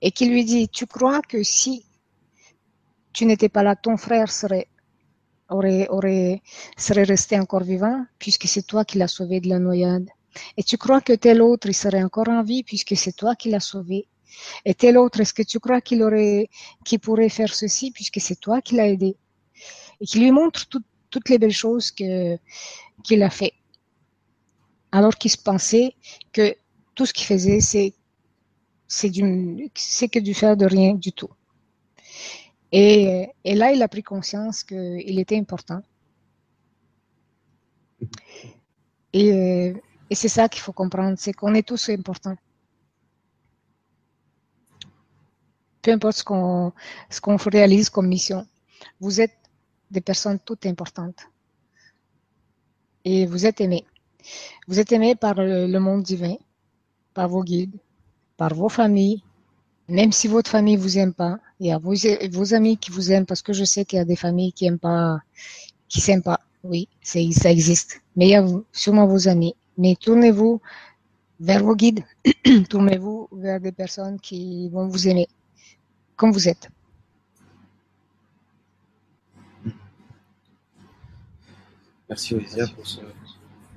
[0.00, 1.84] Et qui lui dit, tu crois que si
[3.12, 4.68] tu n'étais pas là, ton frère serait
[5.48, 6.42] aurait, aurait,
[6.76, 10.08] serait resté encore vivant puisque c'est toi qui l'as sauvé de la noyade.
[10.56, 13.50] Et tu crois que tel autre, il serait encore en vie puisque c'est toi qui
[13.50, 14.06] l'as sauvé.
[14.64, 16.48] Et tel autre, est-ce que tu crois qu'il aurait,
[16.84, 19.16] qu'il pourrait faire ceci puisque c'est toi qui l'as aidé?
[20.00, 20.66] Et qui lui montre
[21.10, 22.36] toutes les belles choses que,
[23.02, 23.54] qu'il a fait.
[24.92, 25.94] Alors qu'il se pensait
[26.32, 26.54] que
[26.94, 27.94] tout ce qu'il faisait, c'est,
[28.86, 31.30] c'est du, c'est que du faire de rien du tout.
[32.72, 35.80] Et, là, il a pris conscience qu'il était important.
[39.12, 39.74] Et,
[40.12, 42.36] c'est ça qu'il faut comprendre, c'est qu'on est tous importants.
[45.82, 46.72] Peu importe ce qu'on
[47.08, 48.46] ce qu'on réalise comme mission,
[49.00, 49.36] vous êtes
[49.90, 51.20] des personnes toutes importantes.
[53.04, 53.86] Et vous êtes aimés.
[54.66, 56.36] Vous êtes aimés par le monde divin,
[57.14, 57.78] par vos guides,
[58.36, 59.22] par vos familles,
[59.88, 61.94] même si votre famille vous aime pas, il y a vos,
[62.32, 64.66] vos amis qui vous aiment parce que je sais qu'il y a des familles qui
[64.66, 65.20] aiment pas,
[65.88, 66.40] qui s'aiment pas.
[66.62, 68.02] Oui, ça existe.
[68.16, 69.54] Mais il y a sûrement vos amis.
[69.78, 70.60] Mais tournez-vous
[71.40, 72.04] vers vos guides.
[72.68, 75.28] tournez-vous vers des personnes qui vont vous aimer
[76.16, 76.68] comme vous êtes.
[82.08, 83.00] Merci Olivia pour ce.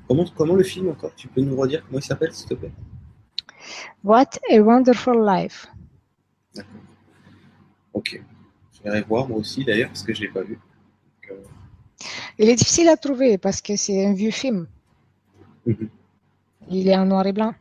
[0.08, 1.14] Comment, comment le film encore?
[1.16, 2.72] Tu peux nous redire comment il s'appelle s'il te plaît?
[4.04, 5.68] What a Wonderful Life.
[6.56, 6.82] D'accord.
[7.94, 8.22] Ok.
[8.84, 10.60] Je voir moi aussi d'ailleurs parce que je ne l'ai pas vu.
[11.30, 11.36] Euh,
[12.40, 14.68] Il est difficile à trouver parce que c'est un vieux film.
[15.66, 15.90] Mhm.
[16.70, 17.54] Il est en noir et blanc.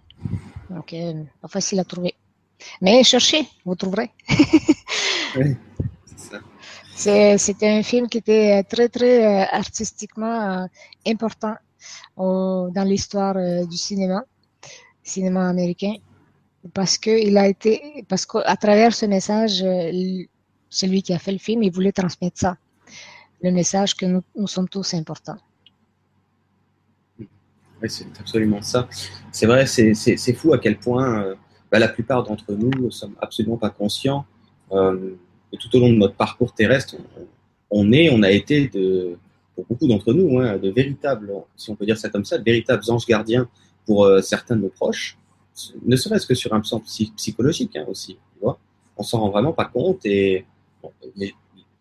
[0.71, 2.15] Donc, euh, pas facile à trouver.
[2.81, 4.11] Mais cherchez, vous trouverez.
[5.37, 5.57] oui,
[6.95, 10.69] c'est C'était un film qui était très, très euh, artistiquement
[11.07, 11.57] important
[12.17, 13.37] dans l'histoire
[13.67, 14.23] du cinéma,
[15.03, 15.95] cinéma américain
[16.75, 20.25] parce que il a été, parce qu'à travers ce message, euh,
[20.69, 22.57] celui qui a fait le film, il voulait transmettre ça,
[23.43, 25.39] le message que nous, sommes tous importants.
[27.19, 28.89] Oui, c'est absolument ça.
[29.33, 31.35] C'est vrai, c'est fou à quel point euh,
[31.73, 34.27] bah, la plupart d'entre nous ne sommes absolument pas conscients.
[34.73, 35.17] Euh,
[35.59, 36.97] tout au long de notre parcours terrestre,
[37.71, 39.17] on, est, on a été de,
[39.55, 42.45] pour beaucoup d'entre nous, hein, de véritables, si on peut dire ça comme ça, de
[42.45, 43.49] véritables anges gardiens
[43.87, 45.19] pour certains de nos proches,
[45.85, 48.15] ne serait-ce que sur un plan psychologique hein, aussi.
[48.35, 48.59] Tu vois
[49.01, 50.45] on s'en rend vraiment pas compte et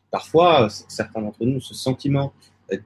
[0.10, 2.34] parfois, certains d'entre nous ont ce sentiment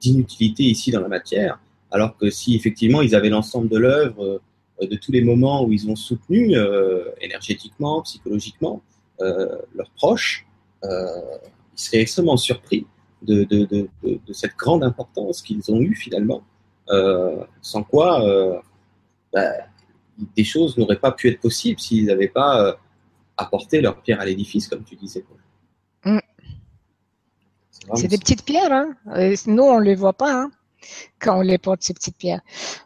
[0.00, 4.40] d'inutilité ici dans la matière, alors que si effectivement ils avaient l'ensemble de l'œuvre,
[4.82, 8.82] euh, de tous les moments où ils ont soutenu euh, énergétiquement, psychologiquement
[9.20, 10.46] euh, leurs proches,
[10.82, 10.90] ils
[11.76, 12.86] seraient extrêmement surpris
[13.22, 13.88] de
[14.32, 16.42] cette grande importance qu'ils ont eue finalement,
[17.62, 18.62] sans quoi
[19.32, 19.50] bah,
[20.36, 22.78] des choses n'auraient pas pu être possibles s'ils n'avaient pas
[23.36, 25.24] apporté leur pierre à l'édifice, comme tu disais.
[26.04, 26.18] Mm.
[27.94, 28.94] C'est des petites pierres, hein.
[29.46, 30.32] nous on ne les voit pas.
[30.32, 30.50] Hein
[31.20, 32.40] quand on les porte, ces petites pierres.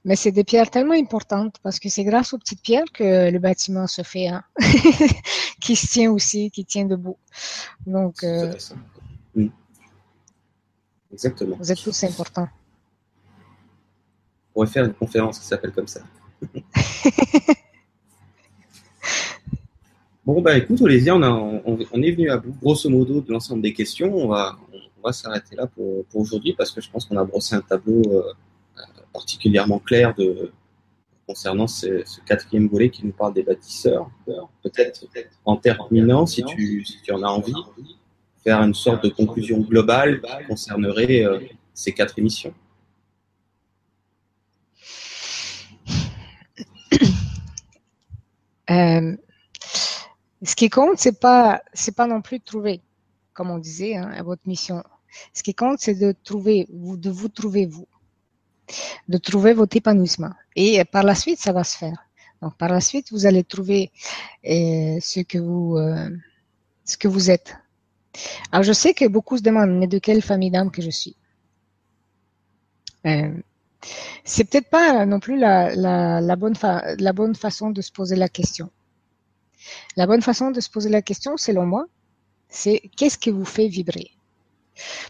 [0.05, 3.39] Mais c'est des pierres tellement importantes parce que c'est grâce aux petites pierres que le
[3.39, 4.45] bâtiment se fait, hein,
[5.61, 7.19] qui se tient aussi, qui tient debout.
[7.87, 8.53] Donc, euh,
[9.35, 9.49] mm.
[11.13, 11.57] Exactement.
[11.59, 12.49] Vous êtes tous importants.
[14.51, 16.01] On pourrait faire une conférence qui s'appelle comme ça.
[20.25, 24.15] bon, bah écoute, Olésia, on, est venu à bout, grosso modo, de l'ensemble des questions.
[24.15, 24.59] On va,
[25.13, 28.23] s'arrêter là pour, aujourd'hui parce que je pense qu'on a brossé un tableau euh,
[29.13, 30.15] particulièrement clair
[31.27, 34.11] concernant ce, quatrième volet qui nous parle des bâtisseurs.
[34.63, 35.07] Peut-être
[35.45, 37.55] en terminant, si tu, si en as envie,
[38.45, 41.39] faire une sorte de conclusion globale qui concernerait euh,
[41.75, 42.55] ces quatre émissions.
[48.71, 49.17] Euh,
[50.43, 52.83] ce qui compte, c'est pas, c'est pas non plus de trouver
[53.39, 54.83] comme on disait, hein, à votre mission.
[55.33, 57.87] Ce qui compte, c'est de trouver, vous, de vous trouver vous,
[59.09, 60.33] de trouver votre épanouissement.
[60.57, 62.05] Et par la suite, ça va se faire.
[62.43, 63.93] Donc, par la suite, vous allez trouver
[64.45, 66.11] euh, ce que vous, euh,
[66.85, 67.57] ce que vous êtes.
[68.51, 71.17] Alors, je sais que beaucoup se demandent, mais de quelle famille d'âme que je suis?
[74.25, 76.55] C'est peut-être pas non plus la, bonne
[77.35, 78.71] façon de se poser la question.
[79.97, 81.87] La bonne façon de se poser la question, selon moi,
[82.49, 84.11] c'est qu'est-ce qui vous fait vibrer?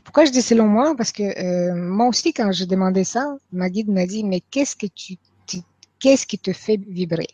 [0.05, 0.95] Pourquoi je dis selon moi?
[0.97, 4.77] Parce que euh, moi aussi, quand je demandais ça, ma guide m'a dit, mais qu'est-ce
[4.77, 7.29] qui te fait vibrer?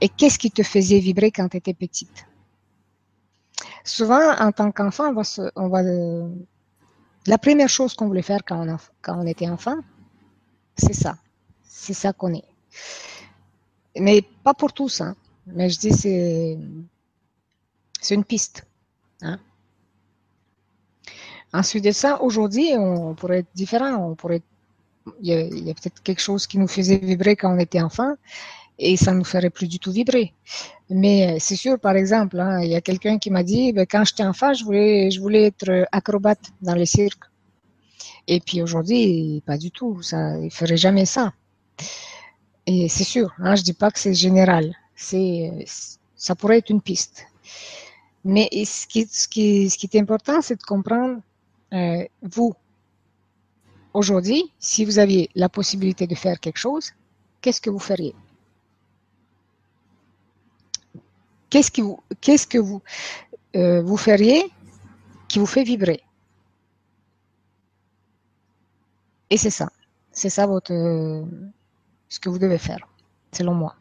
[0.00, 2.26] Et qu'est-ce qui te faisait vibrer quand tu étais petite?
[3.84, 5.12] Souvent, en tant qu'enfant,
[5.56, 6.28] on va, va
[7.26, 8.66] la première chose qu'on voulait faire quand
[9.06, 9.76] on était enfant,
[10.76, 11.16] c'est ça.
[11.62, 12.44] C'est ça qu'on est.
[13.98, 15.16] Mais pas pour tous, hein.
[15.46, 16.56] Mais je dis, c'est,
[18.14, 18.66] une piste.
[19.22, 19.38] Hein?
[21.52, 23.96] Ensuite de ça, aujourd'hui, on pourrait être différent.
[23.96, 24.42] On pourrait,
[25.20, 28.14] il y a, peut-être quelque chose qui nous faisait vibrer quand on était enfant
[28.78, 30.32] et ça ne nous ferait plus du tout vibrer.
[30.88, 33.86] Mais euh, c'est sûr, par exemple, hein, il y a quelqu'un qui m'a dit, ben,
[33.86, 37.31] quand j'étais enfant, je voulais, je voulais être acrobate dans les cirques.
[38.26, 40.02] Et puis aujourd'hui, pas du tout.
[40.02, 41.32] Ça, il ferait jamais ça.
[42.66, 44.74] Et c'est sûr, hein, je dis pas que c'est général.
[44.94, 45.64] C'est,
[46.14, 47.26] ça pourrait être une piste.
[48.24, 51.20] Mais ce qui, est important, c'est de comprendre,
[51.72, 52.54] euh, vous,
[53.92, 56.92] aujourd'hui, si vous aviez la possibilité de faire quelque chose,
[57.40, 58.14] qu'est-ce que vous feriez?
[61.50, 62.80] Qu'est-ce que vous, qu'est-ce que vous,
[63.56, 64.44] euh, vous feriez
[65.28, 66.00] qui vous fait vibrer?
[69.32, 69.70] Et c'est ça.
[70.10, 70.74] C'est ça votre,
[72.06, 72.86] ce que vous devez faire,
[73.32, 73.74] selon moi.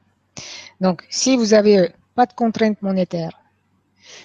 [0.79, 3.37] Donc, si vous avez pas de contraintes monétaires,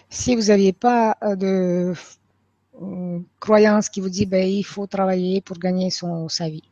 [0.09, 1.95] si vous n'aviez pas euh, de
[2.81, 6.63] euh, croyance qui vous dit ben, il faut travailler pour gagner son, sa vie.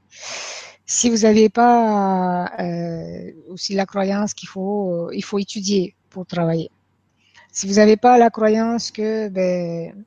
[0.87, 6.71] Si vous n'avez pas euh, aussi la croyance qu'il faut, il faut étudier pour travailler.
[7.51, 10.05] Si vous n'avez pas la croyance que ben,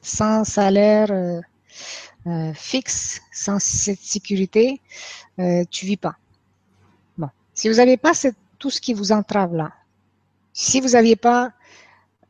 [0.00, 1.42] sans salaire
[2.54, 4.80] fixe, sans cette sécurité,
[5.70, 6.16] tu vis pas.
[7.18, 7.28] Bon.
[7.54, 8.12] Si vous n'avez pas
[8.58, 9.72] tout ce qui vous entrave là,
[10.52, 11.52] si vous n'aviez pas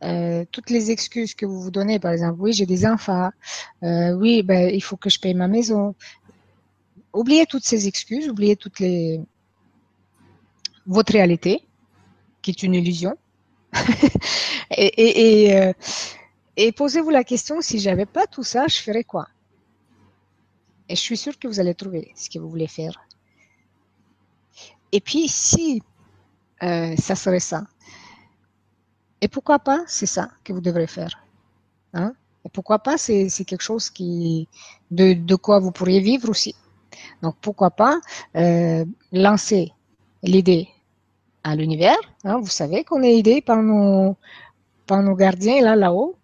[0.04, 3.30] euh, toutes les excuses que vous vous donnez, par exemple, oui, j'ai des enfants,
[3.84, 5.94] euh, oui, ben, il faut que je paye ma maison.
[7.12, 9.20] Oubliez toutes ces excuses, oubliez toutes les
[10.86, 11.64] votre réalité,
[12.42, 13.16] qui est une illusion,
[14.76, 15.72] et, euh,
[16.56, 19.28] et, posez-vous la question si j'avais pas tout ça, je ferais quoi?
[20.92, 22.92] Et je suis sûre que vous allez trouver ce que vous voulez faire.
[24.92, 25.82] Et puis si
[26.60, 27.64] ça serait ça,
[29.22, 31.24] et pourquoi pas, c'est ça que vous devrez faire.
[31.94, 32.12] Hein?
[32.44, 34.48] Et pourquoi pas, c'est quelque chose qui,
[34.90, 36.54] de, de, quoi vous pourriez vivre aussi.
[37.22, 37.98] Donc pourquoi pas
[38.36, 39.72] euh, lancer
[40.22, 40.68] l'idée
[41.42, 41.96] à l'univers.
[42.24, 42.38] Hein?
[42.38, 44.14] Vous savez qu'on est aidé par nos,
[44.86, 46.16] par nos gardiens là, là-haut.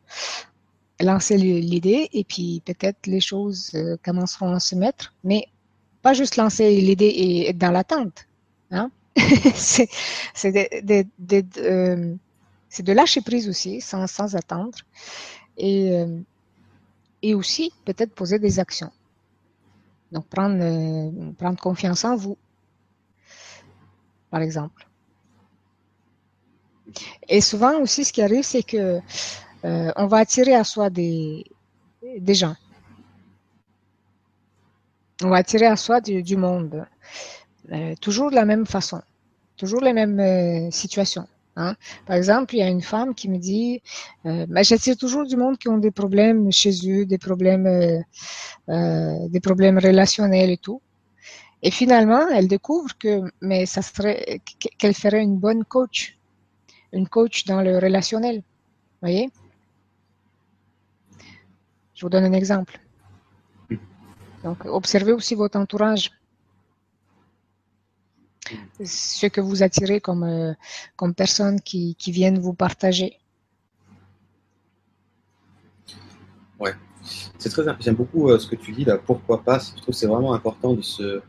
[1.00, 5.46] Lancer l'idée et puis peut-être les choses euh, commenceront à se mettre, mais
[6.02, 8.26] pas juste lancer l'idée et être dans l'attente.
[8.70, 8.90] Hein?
[9.54, 9.88] c'est
[10.44, 12.14] de, de, euh,
[12.78, 14.78] de, lâcher prise aussi, sans, sans attendre.
[15.56, 16.20] Et, euh,
[17.22, 18.92] et aussi peut-être poser des actions.
[20.12, 22.38] Donc prendre, prendre confiance en vous,
[24.30, 24.88] par exemple.
[27.28, 29.00] Et souvent aussi, ce qui arrive, c'est que
[29.64, 31.44] euh, on va attirer à soi des,
[32.28, 32.54] gens.
[35.22, 36.86] On va attirer à soi du, monde.
[37.72, 39.02] Euh, toujours de la même façon.
[39.56, 41.26] Toujours les mêmes euh, situations.
[41.56, 41.74] Hein.
[42.06, 43.82] Par exemple, il y a une femme qui me dit,
[44.24, 48.04] bah, j'attire toujours du monde qui ont des problèmes chez eux, des problèmes,
[48.68, 50.80] des problèmes relationnels et tout.
[51.62, 54.40] Et finalement, elle découvre que, mais ça serait,
[54.78, 56.16] qu'elle ferait une bonne coach,
[56.92, 58.44] une coach dans le relationnel.
[59.02, 59.28] Voyez?
[61.98, 62.78] Je vous donne un exemple.
[64.44, 66.12] Donc, observez aussi votre entourage.
[68.84, 70.52] Ce que vous attirez comme, euh,
[70.94, 73.18] comme personnes qui, qui viennent vous partager.
[76.60, 76.72] Ouais,
[77.36, 77.64] c'est très.
[77.80, 78.96] J'aime beaucoup euh, ce que tu dis là.
[78.98, 81.20] Pourquoi pas Je trouve que c'est vraiment important de se,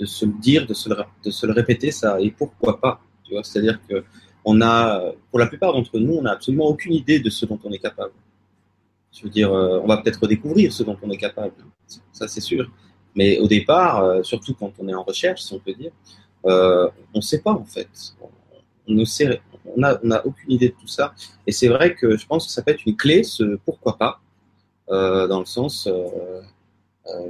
[0.00, 2.18] de se le dire, de se le, de se le répéter ça.
[2.18, 3.02] Et pourquoi pas
[3.42, 4.06] c'est-à-dire que
[4.42, 7.60] on a, pour la plupart d'entre nous, on n'a absolument aucune idée de ce dont
[7.62, 8.14] on est capable.
[9.12, 11.52] Je veux dire, euh, on va peut-être redécouvrir ce dont on est capable,
[12.12, 12.70] ça c'est sûr.
[13.14, 15.92] Mais au départ, euh, surtout quand on est en recherche, si on peut dire,
[16.46, 17.88] euh, on ne sait pas en fait.
[18.86, 19.04] On ne
[19.76, 21.14] n'a aucune idée de tout ça.
[21.46, 24.20] Et c'est vrai que je pense que ça peut être une clé, ce pourquoi pas,
[24.88, 25.88] dans le sens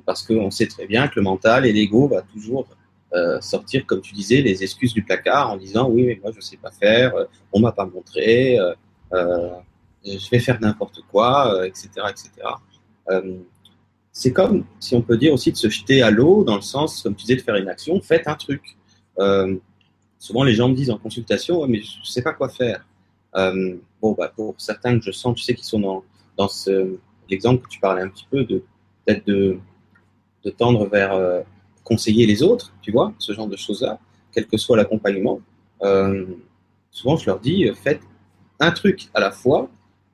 [0.06, 2.68] parce qu'on sait très bien que le mental et l'ego va toujours
[3.40, 6.56] sortir, comme tu disais, les excuses du placard en disant oui, mais moi je sais
[6.56, 7.12] pas faire,
[7.52, 8.56] on m'a pas montré,
[10.04, 12.30] je vais faire n'importe quoi, etc., etc.
[14.12, 17.02] c'est comme, si on peut dire aussi, de se jeter à l'eau dans le sens,
[17.02, 18.76] comme tu disais, de faire une action, faites un truc.
[20.18, 22.86] souvent les gens me disent en consultation, mais je sais pas quoi faire.
[23.34, 26.04] bon, bah, pour certains que je sens, tu sais, qui sont dans,
[26.36, 26.48] dans
[27.28, 28.62] l'exemple que tu parlais un petit peu, de
[29.04, 29.58] peut-être de,
[30.44, 31.44] de tendre vers
[31.88, 33.98] conseiller les autres, tu vois, ce genre de choses-là,
[34.32, 35.40] quel que soit l'accompagnement.
[35.82, 36.26] Euh,
[36.90, 38.02] souvent, je leur dis, faites
[38.60, 39.70] un truc à la fois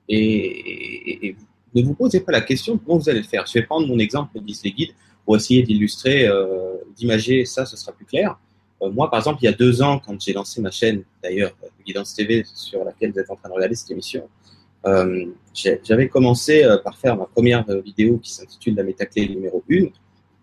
[0.09, 1.37] et,
[1.75, 3.45] ne vous posez pas la question comment vous allez le faire?
[3.47, 4.93] Je vais prendre mon exemple, disent les guides,
[5.25, 8.39] pour essayer d'illustrer, euh, d'imager ça, ce sera plus clair.
[8.83, 11.57] Euh, moi, par exemple, il y a deux ans, quand j'ai lancé ma chaîne, d'ailleurs,
[11.85, 14.29] Guidance TV, sur laquelle vous êtes en train de regarder cette émission,
[15.55, 19.87] j'avais commencé par faire ma première vidéo qui s'intitule La métaclé numéro 1,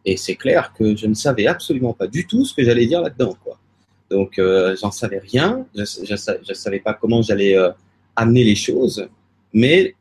[0.05, 3.01] et c'est clair que je ne savais absolument pas du tout ce que j'allais dire
[3.01, 3.35] là-dedans.
[3.43, 3.59] Quoi.
[4.09, 5.65] Donc, euh, j'en savais rien.
[5.75, 6.11] Je
[6.49, 7.71] ne savais pas comment j'allais euh,
[8.15, 9.07] amener les choses.
[9.53, 9.95] Mais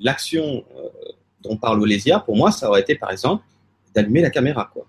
[0.00, 0.88] l'action euh,
[1.42, 3.44] dont parle Olésia, pour moi, ça aurait été, par exemple,
[3.94, 4.70] d'allumer la caméra.
[4.72, 4.86] Quoi.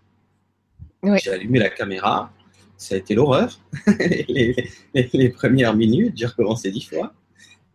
[1.17, 2.31] J'ai allumé la caméra.
[2.77, 3.59] Ça a été l'horreur.
[3.87, 4.55] les,
[4.93, 7.13] les, premières minutes, j'ai recommencé dix fois.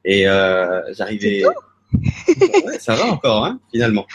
[0.04, 1.44] Et euh, j'arrivais...
[1.44, 4.06] ouais, ça va encore, hein, finalement.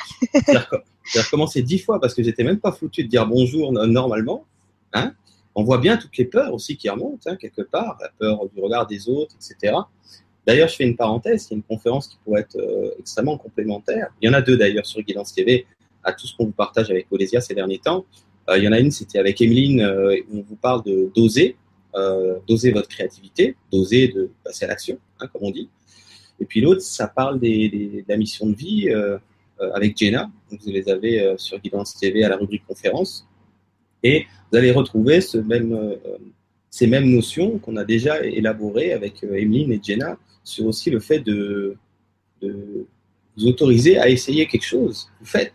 [1.12, 4.46] J'ai recommencé dix fois parce que j'étais même pas foutu de dire bonjour normalement.
[4.94, 5.14] Hein.
[5.56, 8.62] On voit bien toutes les peurs aussi qui remontent hein, quelque part, la peur du
[8.62, 9.76] regard des autres, etc.
[10.50, 13.38] D'ailleurs, je fais une parenthèse, il y a une conférence qui pourrait être euh, extrêmement
[13.38, 14.08] complémentaire.
[14.20, 15.68] Il y en a deux d'ailleurs sur Guidance TV
[16.04, 18.04] à tout ce qu'on vous partage avec Olésia ces derniers temps.
[18.50, 21.12] Euh, il y en a une, c'était avec Emeline, euh, où on vous parle de
[21.16, 21.56] d'oser,
[22.48, 25.70] d'oser votre créativité, d'oser de passer à l'action, hein, comme on dit.
[26.40, 28.90] Et puis l'autre, ça parle de la mission de vie
[29.60, 30.32] avec Jenna.
[30.50, 33.28] vous les avez sur Guidance TV à la rubrique conférence.
[34.02, 40.18] Et vous allez retrouver ces mêmes notions qu'on a déjà élaborées avec Emeline et Jenna
[40.44, 41.78] sur aussi le fait de,
[42.42, 45.08] vous autoriser à essayer quelque chose.
[45.20, 45.54] Vous faites.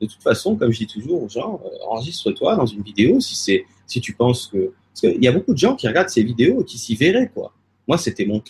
[0.00, 3.64] De toute façon, comme je dis toujours aux gens, enregistre-toi dans une vidéo si c'est
[3.86, 6.62] si tu penses que parce qu'il y a beaucoup de gens qui regardent ces vidéos
[6.62, 7.52] et qui s'y verraient quoi.
[7.88, 8.40] Moi, c'était mon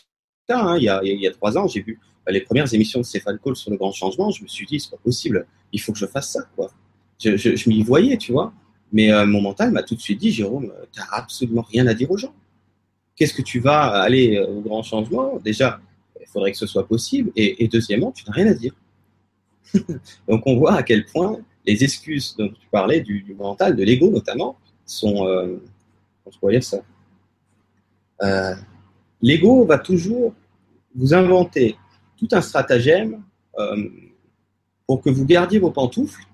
[0.48, 0.58] cas.
[0.58, 0.76] Hein.
[0.78, 1.98] Il, y a, il y a trois ans, j'ai vu
[2.32, 4.90] les premières émissions de Stéphane Cole sur le grand changement, je me suis dit, c'est
[4.90, 6.70] pas possible, il faut que je fasse ça, quoi.
[7.22, 8.52] Je, je, m'y voyais, tu vois.
[8.92, 11.94] Mais euh, mon mental m'a tout de suite dit, Jérôme, tu n'as absolument rien à
[11.94, 12.34] dire aux gens.
[13.16, 15.80] Qu'est-ce que tu vas aller euh, au grand changement Déjà,
[16.20, 17.30] il faudrait que ce soit possible.
[17.36, 18.74] Et, deuxièmement, tu n'as rien à dire.
[20.28, 24.10] Donc on voit à quel point les excuses dont tu parlais, du, mental, de l'ego
[24.10, 25.26] notamment, sont...
[25.26, 25.56] Euh,
[26.30, 26.78] je pourrais dire ça
[28.22, 28.54] euh,
[29.20, 30.34] L'ego va toujours
[30.94, 31.76] vous inventer
[32.16, 33.22] tout un stratagème
[34.86, 36.24] pour que vous gardiez vos pantoufles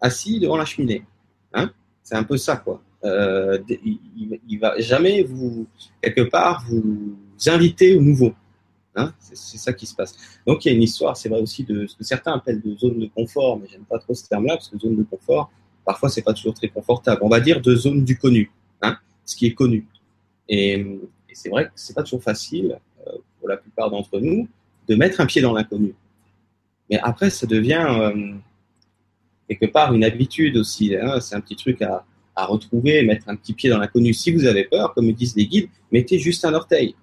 [0.00, 1.04] assis devant la cheminée.
[1.52, 1.70] Hein?
[2.02, 2.82] C'est un peu ça, quoi.
[3.04, 5.66] Euh, il, ne va jamais vous,
[6.02, 8.34] quelque part, vous inviter au nouveau.
[8.96, 10.16] Hein c'est ça qui se passe.
[10.46, 12.74] Donc il y a une histoire, c'est vrai aussi de ce que certains appellent de
[12.76, 15.50] zone de confort, mais j'aime pas trop ce terme-là parce que zone de confort,
[15.84, 17.20] parfois c'est pas toujours très confortable.
[17.22, 18.50] On va dire de zone du connu,
[18.82, 19.86] hein, ce qui est connu.
[20.48, 20.84] Et,
[21.32, 24.48] c'est vrai que c'est pas toujours facile euh, pour la plupart d'entre nous
[24.88, 25.94] de mettre un pied dans l'inconnu.
[26.90, 28.34] Mais après, ça devient euh,
[29.48, 30.96] quelque part une habitude aussi.
[30.96, 31.20] Hein.
[31.20, 32.04] c'est un petit truc à,
[32.40, 34.14] à retrouver, mettre un petit pied dans l'inconnu.
[34.14, 36.94] Si vous avez peur, comme me disent les guides, mettez juste un orteil.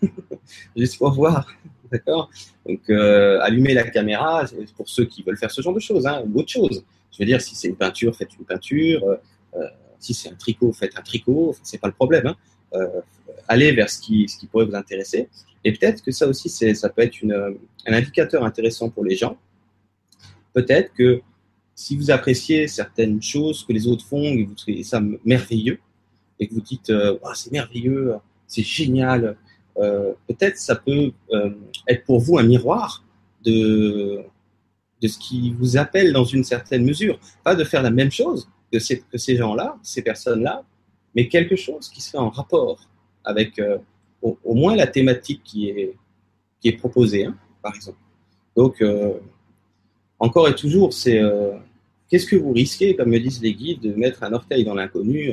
[0.76, 1.46] juste pour voir.
[1.90, 2.30] D'accord?
[2.66, 4.44] Donc, euh, allumez la caméra
[4.76, 6.84] pour ceux qui veulent faire ce genre de choses, hein, ou autre chose.
[7.12, 9.04] Je veux dire, si c'est une peinture, faites une peinture.
[9.04, 9.16] Euh,
[9.56, 9.66] euh,
[9.98, 11.50] si c'est un tricot, faites un tricot.
[11.50, 12.26] Enfin, c'est pas le problème.
[12.26, 12.36] Hein.
[13.48, 15.28] allez vers ce qui, pourrait vous intéresser.
[15.64, 19.36] Et peut-être que ça aussi, ça peut être un indicateur intéressant pour les gens.
[20.54, 21.20] Peut-être que
[21.80, 25.78] si vous appréciez certaines choses que les autres font et vous trouvez ça merveilleux,
[26.38, 26.92] et que vous dites
[27.34, 28.16] c'est merveilleux,
[28.46, 29.38] c'est génial,
[29.78, 31.50] euh, peut-être ça peut euh,
[31.88, 33.02] être pour vous un miroir
[33.42, 34.20] de,
[35.00, 37.18] de ce qui vous appelle dans une certaine mesure.
[37.44, 40.62] Pas de faire la même chose que ces, que ces gens-là, ces personnes-là,
[41.14, 42.78] mais quelque chose qui soit en rapport
[43.24, 43.78] avec euh,
[44.20, 45.96] au, moins la thématique qui est,
[46.60, 47.98] qui est proposée, hein, par exemple.
[48.54, 48.84] Donc,
[50.18, 51.22] encore et toujours, c'est
[52.10, 55.32] qu'est-ce que vous risquez, comme me disent les guides, de mettre un orteil dans l'inconnu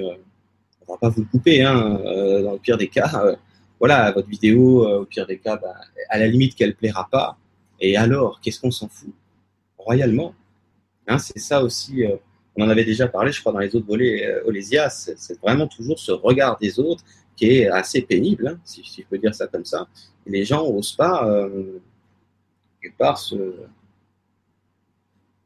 [0.88, 2.00] On va pas vous le couper, hein,
[2.44, 3.38] dans le pire des cas
[3.80, 5.76] voilà, votre vidéo, euh, au pire des cas, bah,
[6.10, 7.38] à la limite qu'elle plaira pas.
[7.80, 9.14] Et alors, qu'est-ce qu'on s'en fout?
[9.78, 10.34] Royalement.
[11.08, 12.16] Hein, c'est ça aussi, euh,
[12.56, 15.68] on en avait déjà parlé, je crois, dans les autres volets euh, Olésia, c'est vraiment
[15.68, 17.04] toujours ce regard des autres
[17.36, 19.88] qui est assez pénible, hein, si, je peux dire ça comme ça.
[20.26, 21.80] Les gens n'osent pas, euh,
[22.82, 23.24] quelque part,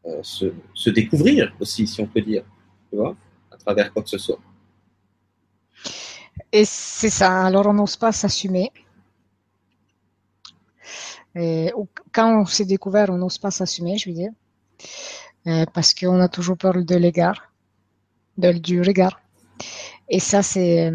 [0.03, 2.43] se, se, se découvrir aussi, si on peut dire,
[2.89, 3.15] tu vois,
[3.51, 4.39] à travers quoi que ce soit.
[6.51, 8.71] Et c'est ça, alors on n'ose pas s'assumer.
[12.11, 14.31] quand on s'est découvert, on n'ose pas s'assumer, je veux dire,
[15.73, 17.53] parce qu'on a toujours peur de l'égard,
[18.37, 19.21] de, du regard.
[20.09, 20.91] Et ça, c'est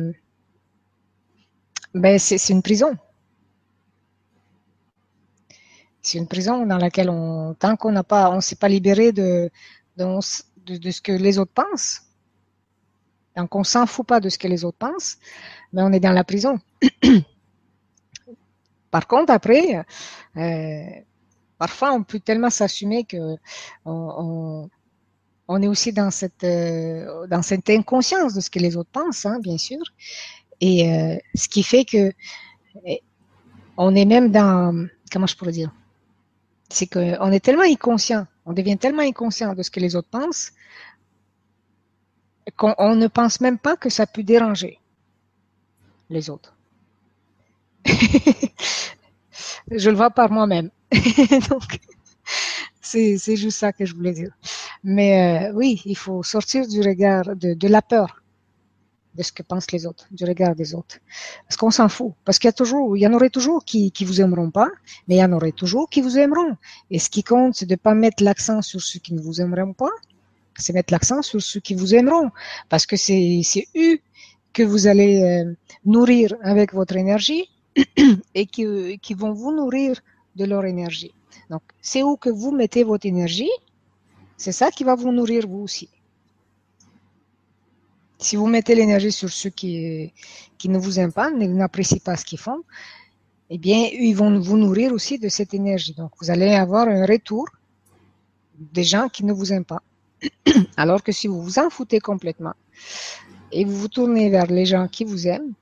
[1.94, 2.94] ben, c'est une prison.
[6.06, 9.50] C'est une prison dans laquelle on, tant qu'on n'a pas, on s'est pas libéré de,
[9.96, 12.02] de, ce que les autres pensent,
[13.36, 15.18] donc, on s'en fout pas de ce que les autres pensent,
[15.72, 16.58] mais on est dans la prison.
[18.90, 19.84] Par contre, après,
[20.36, 20.84] euh,
[21.58, 23.36] parfois, on peut tellement s'assumer que
[23.84, 24.70] on,
[25.60, 29.38] est aussi dans cette, euh, dans cette inconscience de ce que les autres pensent, hein,
[29.40, 29.82] bien sûr.
[30.60, 32.12] Et euh, ce qui fait que
[33.76, 35.70] on est même dans, comment je pourrais dire,
[36.68, 40.52] c'est qu'on est tellement inconscient, on devient tellement inconscient de ce que les autres pensent
[42.56, 44.78] qu'on ne pense même pas que ça peut déranger
[46.10, 46.54] les autres.
[49.70, 50.70] je le vois par moi-même.
[51.50, 51.80] Donc,
[52.80, 54.32] c'est juste ça que je voulais dire.
[54.84, 58.22] Mais euh, oui, il faut sortir du regard, de, de, la peur
[59.16, 60.98] de ce que pensent les autres, du regard des autres.
[61.46, 62.12] Parce qu'on s'en fout.
[62.24, 64.68] Parce qu'il y a toujours, il y en aurait toujours qui, qui vous aimeront pas,
[65.08, 66.56] mais il y en aurait toujours qui vous aimeront.
[66.90, 69.72] Et ce qui compte, c'est de pas mettre l'accent sur ceux qui ne vous aimeront
[69.72, 69.90] pas,
[70.58, 72.30] c'est mettre l'accent sur ceux qui vous aimeront,
[72.68, 73.42] parce que c'est
[73.76, 73.98] eux
[74.52, 75.52] que vous allez euh,
[75.84, 77.50] nourrir avec votre énergie
[78.34, 80.00] et qui, qui vont vous nourrir
[80.34, 81.12] de leur énergie.
[81.50, 83.50] Donc, c'est où que vous mettez votre énergie,
[84.36, 85.88] c'est ça qui va vous nourrir vous aussi.
[88.18, 90.12] Si vous mettez l'énergie sur ceux qui,
[90.64, 92.62] ne vous aiment pas, n'apprécient pas ce qu'ils font,
[93.50, 95.94] eh bien, ils vont vous nourrir aussi de cette énergie.
[95.94, 97.46] Donc, vous allez avoir un retour
[98.58, 99.82] des gens qui ne vous aiment pas.
[100.76, 102.54] Alors que si vous vous en foutez complètement
[103.52, 105.52] et vous vous tournez vers les gens qui vous aiment,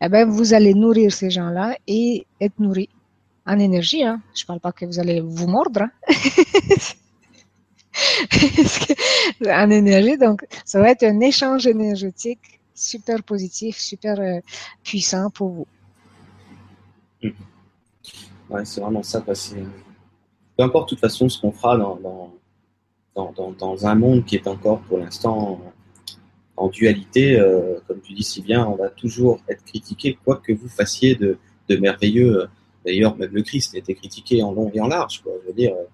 [0.00, 2.88] eh ben, vous allez nourrir ces gens-là et être nourri
[3.46, 4.04] en énergie.
[4.04, 4.22] Hein.
[4.34, 5.82] Je ne parle pas que vous allez vous mordre.
[5.82, 5.90] Hein.
[9.46, 14.40] en énergie, donc ça va être un échange énergétique super positif, super euh,
[14.84, 15.66] puissant pour vous.
[17.22, 17.30] Mmh.
[18.50, 19.20] Ouais, c'est vraiment ça.
[19.20, 22.32] Peu importe de toute façon ce qu'on fera dans,
[23.14, 25.60] dans, un monde qui est encore pour l'instant
[26.56, 30.52] en, dualité, euh, comme tu dis si bien, on va toujours être critiqué, quoi que
[30.52, 32.46] vous fassiez de, merveilleux.
[32.84, 35.22] D'ailleurs, même le Christ a été critiqué en long et en large.
[35.22, 35.32] Quoi.
[35.42, 35.84] Je veux dire, euh,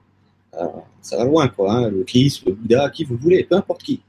[1.01, 1.73] ça va loin, quoi.
[1.73, 1.89] Hein.
[1.91, 4.03] Le Christ, le Bouddha, qui vous voulez, peu importe qui.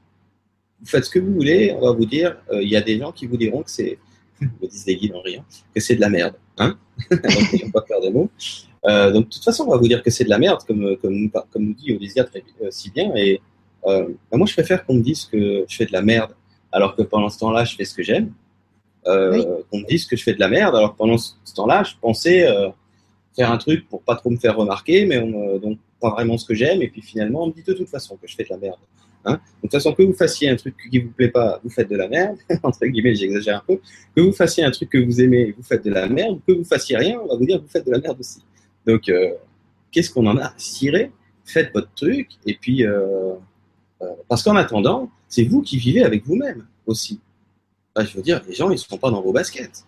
[0.80, 2.98] Vous faites ce que vous voulez, on va vous dire, euh, il y a des
[2.98, 3.98] gens qui vous diront que c'est,
[4.40, 5.44] me disent des guides en riant,
[5.74, 6.34] que c'est de la merde.
[6.58, 6.76] Hein
[7.10, 8.30] Donc, pas faire de mots.
[8.86, 10.96] Euh, donc, de toute façon, on va vous dire que c'est de la merde, comme,
[10.98, 13.14] comme, comme nous dit Olysia très euh, si bien.
[13.16, 13.40] Et
[13.86, 16.34] euh, bah, moi, je préfère qu'on me dise que je fais de la merde,
[16.70, 18.32] alors que pendant ce temps-là, je fais ce que j'aime.
[19.04, 21.92] Qu'on me dise que je fais de la merde, alors que pendant ce temps-là, je
[22.00, 22.46] pensais
[23.34, 26.46] faire un truc pour pas trop me faire remarquer, mais on, donc pas vraiment ce
[26.46, 28.50] que j'aime, et puis finalement on me dit de toute façon que je fais de
[28.50, 28.78] la merde.
[29.26, 29.40] Hein.
[29.56, 31.96] de toute façon, que vous fassiez un truc qui vous plaît pas, vous faites de
[31.96, 33.80] la merde, entre guillemets, j'exagère un peu,
[34.14, 36.64] que vous fassiez un truc que vous aimez, vous faites de la merde, que vous
[36.64, 38.42] fassiez rien, on va vous dire que vous faites de la merde aussi.
[38.86, 39.32] Donc, euh,
[39.90, 41.10] qu'est-ce qu'on en a à cirer?
[41.44, 43.32] Faites votre truc, et puis, euh,
[44.02, 47.20] euh, parce qu'en attendant, c'est vous qui vivez avec vous-même aussi.
[47.96, 49.86] je veux dire, les gens, ils ne sont pas dans vos baskets.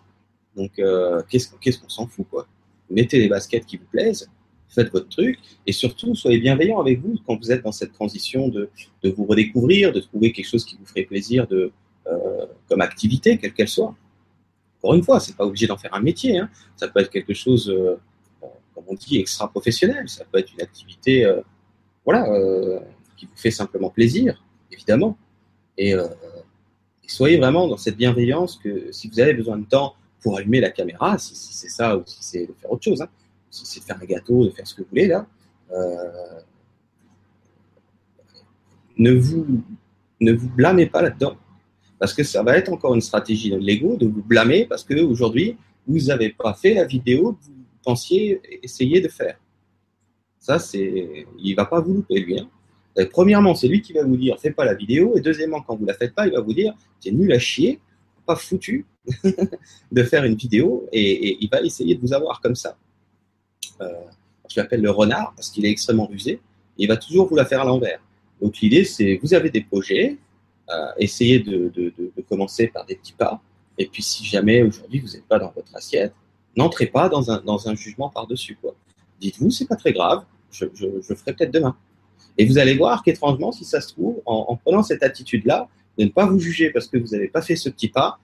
[0.55, 0.81] Donc,
[1.29, 2.47] qu'est-ce qu'on s'en fout, quoi?
[2.89, 4.29] Mettez les baskets qui vous plaisent,
[4.69, 8.47] faites votre truc, et surtout, soyez bienveillant avec vous quand vous êtes dans cette transition
[8.49, 8.69] de,
[9.03, 11.71] de vous redécouvrir, de trouver quelque chose qui vous ferait plaisir de,
[12.69, 13.93] comme activité, quelle qu'elle soit.
[14.79, 16.37] Encore une fois, c'est pas obligé d'en faire un métier.
[16.37, 16.49] Hein.
[16.77, 17.73] Ça peut être quelque chose
[18.77, 20.07] comme on dit, extra-professionnel.
[20.07, 21.41] Ça peut être une activité euh,
[22.05, 22.79] voilà, euh,
[23.17, 25.17] qui vous fait simplement plaisir, évidemment.
[25.79, 26.07] Euh,
[27.03, 29.95] et, soyez vraiment dans cette bienveillance que si vous avez besoin de temps
[30.35, 33.09] allumer la caméra, si, c'est ça ou si c'est de faire autre chose, hein,
[33.49, 35.25] si c'est de faire un gâteau, de faire ce que vous voulez, là,
[38.97, 39.45] ne, vous,
[40.19, 41.37] ne vous blâmez pas là-dedans.
[41.99, 45.57] Parce que ça va être encore une stratégie de l'ego de vous blâmer parce qu'aujourd'hui,
[45.87, 49.39] vous n'avez pas fait la vidéo que vous pensiez essayer de faire.
[50.39, 52.39] Ça, c'est, il va pas vous louper lui.
[52.39, 52.47] Hein.
[53.11, 55.85] Premièrement, c'est lui qui va vous dire fais pas la vidéo, et deuxièmement, quand vous
[55.85, 56.75] la faites pas, il va vous dire
[57.05, 57.79] es nul à chier,
[58.27, 58.85] pas foutu
[59.91, 62.77] de faire une vidéo, et, il va essayer de vous avoir comme ça.
[63.81, 63.87] Euh,
[64.49, 66.39] je l'appelle le renard parce qu'il est extrêmement rusé.
[66.77, 67.99] il va toujours vous la faire à l'envers.
[68.41, 70.17] Donc l'idée, c'est vous avez des projets,
[70.69, 71.71] euh, essayez de,
[72.29, 73.41] commencer par des petits pas.
[73.77, 76.13] Et puis si jamais aujourd'hui vous n'êtes pas dans votre assiette,
[76.55, 78.57] n'entrez pas dans un, jugement par-dessus.
[79.19, 81.75] Dites-vous, c'est pas très grave, je, je, ferai peut-être demain.
[82.37, 85.67] Et vous allez voir qu'étrangement, si ça se trouve, en, prenant cette attitude-là,
[85.97, 88.19] de ne pas vous juger parce que vous n'avez pas fait ce petit pas,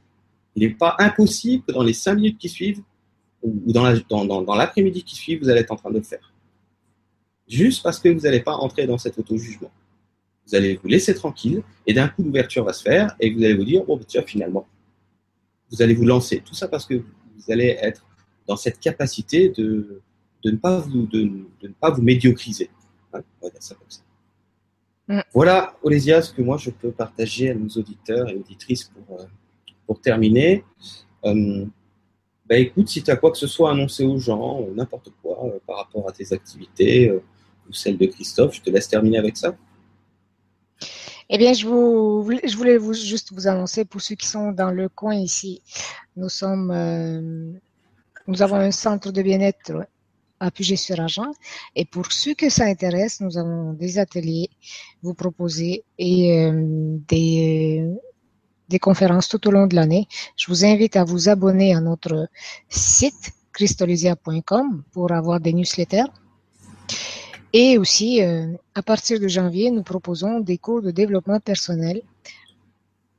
[0.55, 2.81] il n'est pas impossible que dans les cinq minutes qui suivent,
[3.41, 6.03] ou dans, la, dans, dans, l'après-midi qui suit, vous allez être en train de le
[6.03, 6.31] faire.
[7.47, 9.71] Juste parce que vous n'allez pas entrer dans cet auto-jugement.
[10.47, 13.55] Vous allez vous laisser tranquille, et d'un coup, l'ouverture va se faire, et vous allez
[13.55, 14.65] vous dire, bon, tiens, finalement,
[15.71, 16.41] vous allez vous lancer.
[16.45, 18.05] Tout ça parce que vous allez être
[18.47, 20.01] dans cette capacité de,
[20.45, 22.69] ne, pas vous, médiocriser.
[23.13, 24.01] On va dire ça comme ça.
[25.07, 25.19] Mm.
[25.33, 29.25] Voilà, Olésia, ce que moi je peux partager à nos auditeurs et auditrices pour, euh,
[29.85, 30.63] pour terminer.
[31.25, 31.65] Euh,
[32.45, 35.09] bah, écoute, si tu as quoi que ce soit à annoncer aux gens, euh, n'importe
[35.21, 39.37] quoi, par rapport à tes activités ou celles de Christophe, je te laisse terminer avec
[39.37, 39.55] ça.
[41.29, 44.71] Eh bien, je, vous, je voulais vous, juste vous annoncer pour ceux qui sont dans
[44.71, 45.61] le coin ici,
[46.15, 47.59] nous sommes
[48.27, 49.85] nous avons un centre de bien-être
[50.43, 51.31] à Puget-sur-Argent.
[51.75, 54.49] Et pour ceux que ça intéresse, nous avons des ateliers
[55.01, 56.51] vous proposer et euh,
[57.07, 57.85] des,
[58.69, 60.07] des conférences tout au long de l'année.
[60.35, 62.27] Je vous invite à vous abonner à notre
[62.69, 66.11] site christolisia.com pour avoir des newsletters.
[67.53, 72.01] Et aussi, euh, à partir de janvier, nous proposons des cours de développement personnel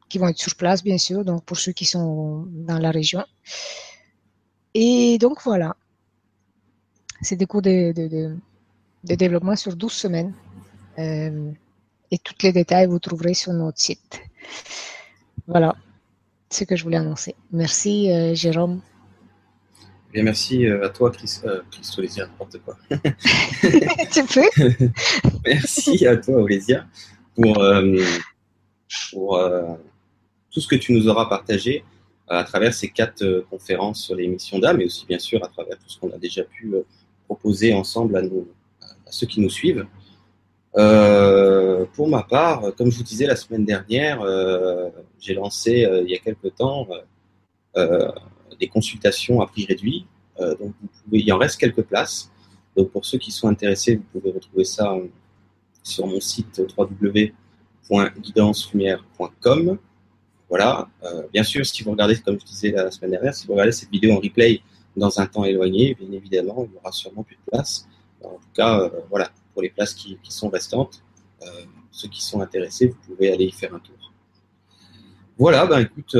[0.08, 3.24] qui vont être sur place, bien sûr, donc pour ceux qui sont dans la région.
[4.74, 5.76] Et donc voilà,
[7.24, 8.36] c'est des cours de, de,
[9.04, 10.34] de, développement sur 12 semaines.
[10.98, 11.50] Euh,
[12.10, 14.20] et tous les détails, vous trouverez sur notre site.
[15.46, 15.74] Voilà
[16.50, 17.34] ce que je voulais annoncer.
[17.50, 18.80] Merci euh, Jérôme.
[20.12, 21.62] Bien, merci euh, à toi, Chris, euh,
[21.98, 22.76] Olésia, n'importe quoi.
[24.12, 24.48] tu peux
[25.44, 26.86] Merci à toi, Olésia,
[27.34, 27.60] pour,
[29.10, 29.50] pour
[30.52, 31.84] tout ce que tu nous auras partagé
[32.28, 35.76] à travers ces quatre conférences sur les missions d'âme, mais aussi bien sûr à travers
[35.78, 36.72] tout ce qu'on a déjà pu
[37.26, 38.48] proposer ensemble à, nos,
[38.82, 39.86] à ceux qui nous suivent.
[40.76, 44.90] Euh, pour ma part, comme je vous disais la semaine dernière, euh,
[45.20, 46.88] j'ai lancé euh, il y a quelque temps
[48.60, 50.06] des consultations à prix réduit.
[50.38, 52.30] donc vous pouvez, en reste quelques places.
[52.76, 54.96] Donc pour ceux qui sont intéressés, vous pouvez retrouver ça
[55.82, 59.78] sur mon site www.guidancelumière.com.
[60.48, 60.88] Voilà.
[61.32, 63.90] Bien sûr, si vous regardez, comme je disais la semaine dernière, si vous regardez cette
[63.90, 64.62] vidéo en replay
[64.96, 67.88] dans un temps éloigné, bien évidemment, il n'y aura sûrement plus de place.
[68.22, 71.02] En tout cas, euh, voilà, pour les places qui, sont restantes,
[71.42, 71.46] euh,
[71.90, 73.94] ceux qui sont intéressés, vous pouvez aller y faire un tour.
[75.36, 76.16] Voilà, ben écoute,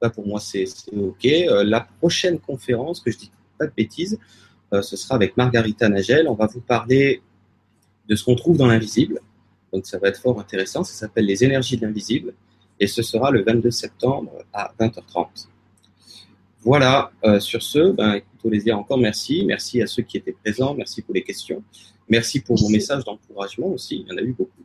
[0.00, 0.64] bah, pour moi c'est
[0.96, 1.26] OK.
[1.48, 4.18] la prochaine conférence, que je dis pas de bêtises,
[4.72, 6.28] ce sera avec Margarita Nagel.
[6.28, 7.22] On va vous parler
[8.08, 9.20] de ce qu'on trouve dans l'invisible.
[9.72, 10.84] Donc ça va être fort intéressant.
[10.84, 12.34] Ça s'appelle Les énergies de l'invisible
[12.80, 15.48] et ce sera le 22 septembre à 20h30.
[16.62, 19.44] Voilà, euh, sur ce, ben, écoute, Olésia, encore merci.
[19.46, 20.74] Merci à ceux qui étaient présents.
[20.74, 21.62] Merci pour les questions.
[22.08, 24.04] Merci pour vos messages d'encouragement aussi.
[24.06, 24.64] Il y en a eu beaucoup.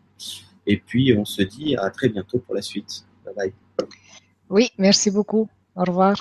[0.65, 3.05] Et puis, on se dit à très bientôt pour la suite.
[3.25, 3.53] Bye bye.
[4.49, 5.49] Oui, merci beaucoup.
[5.75, 6.15] Au revoir.